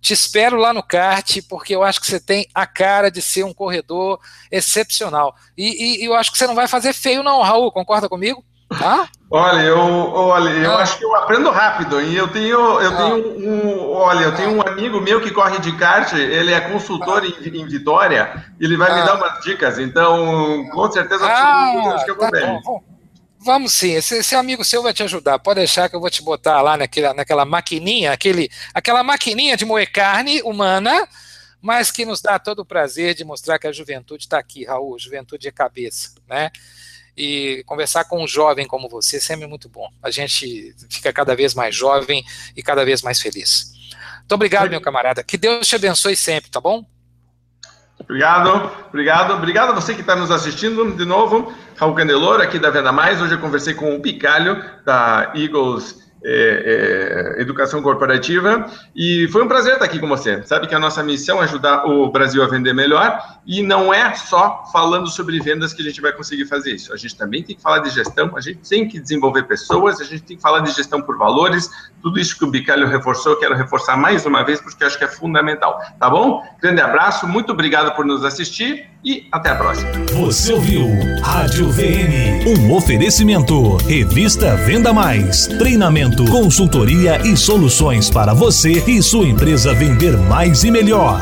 [0.00, 3.44] Te espero lá no kart, porque eu acho que você tem a cara de ser
[3.44, 4.18] um corredor
[4.50, 5.34] excepcional.
[5.56, 8.42] E, e, e eu acho que você não vai fazer feio, não, Raul, concorda comigo?
[8.68, 9.10] Tá?
[9.32, 10.82] Olha, eu, olha, eu ah.
[10.82, 12.02] acho que eu aprendo rápido.
[12.02, 12.96] E eu tenho, eu ah.
[12.96, 16.12] tenho um, olha, eu tenho um amigo meu que corre de kart.
[16.14, 17.26] Ele é consultor ah.
[17.26, 18.44] em, em, Vitória.
[18.58, 19.04] Ele vai me ah.
[19.04, 19.78] dar umas dicas.
[19.78, 22.60] Então, com certeza, ah, acho que eu vou tá bem.
[22.64, 22.82] Bom.
[23.42, 25.38] Vamos sim, esse, esse, amigo seu vai te ajudar.
[25.38, 29.64] Pode deixar que eu vou te botar lá naquela, naquela maquininha, aquele, aquela maquininha de
[29.64, 31.08] moer carne humana,
[31.62, 34.98] mas que nos dá todo o prazer de mostrar que a juventude está aqui, Raul.
[34.98, 36.50] Juventude é cabeça, né?
[37.16, 39.88] E conversar com um jovem como você sempre é muito bom.
[40.02, 42.24] A gente fica cada vez mais jovem
[42.56, 43.72] e cada vez mais feliz.
[44.18, 45.22] Muito obrigado, meu camarada.
[45.22, 46.84] Que Deus te abençoe sempre, tá bom?
[47.98, 51.52] Obrigado, obrigado, obrigado a você que está nos assistindo de novo.
[51.76, 53.20] Raul Candeloro, aqui da Venda Mais.
[53.20, 59.48] Hoje eu conversei com o Picalho, da Eagles é, é, educação corporativa e foi um
[59.48, 60.42] prazer estar aqui com você.
[60.42, 64.14] Sabe que a nossa missão é ajudar o Brasil a vender melhor e não é
[64.14, 66.92] só falando sobre vendas que a gente vai conseguir fazer isso.
[66.92, 70.04] A gente também tem que falar de gestão, a gente tem que desenvolver pessoas, a
[70.04, 71.70] gente tem que falar de gestão por valores,
[72.02, 75.08] tudo isso que o Bicalho reforçou, quero reforçar mais uma vez porque acho que é
[75.08, 75.80] fundamental.
[75.98, 76.42] Tá bom?
[76.60, 79.90] Grande abraço, muito obrigado por nos assistir e até a próxima.
[80.14, 80.86] Você ouviu
[81.22, 89.26] Rádio VM, um oferecimento, revista Venda Mais, treinamento, consultoria e soluções para você e sua
[89.26, 91.20] empresa vender mais e melhor.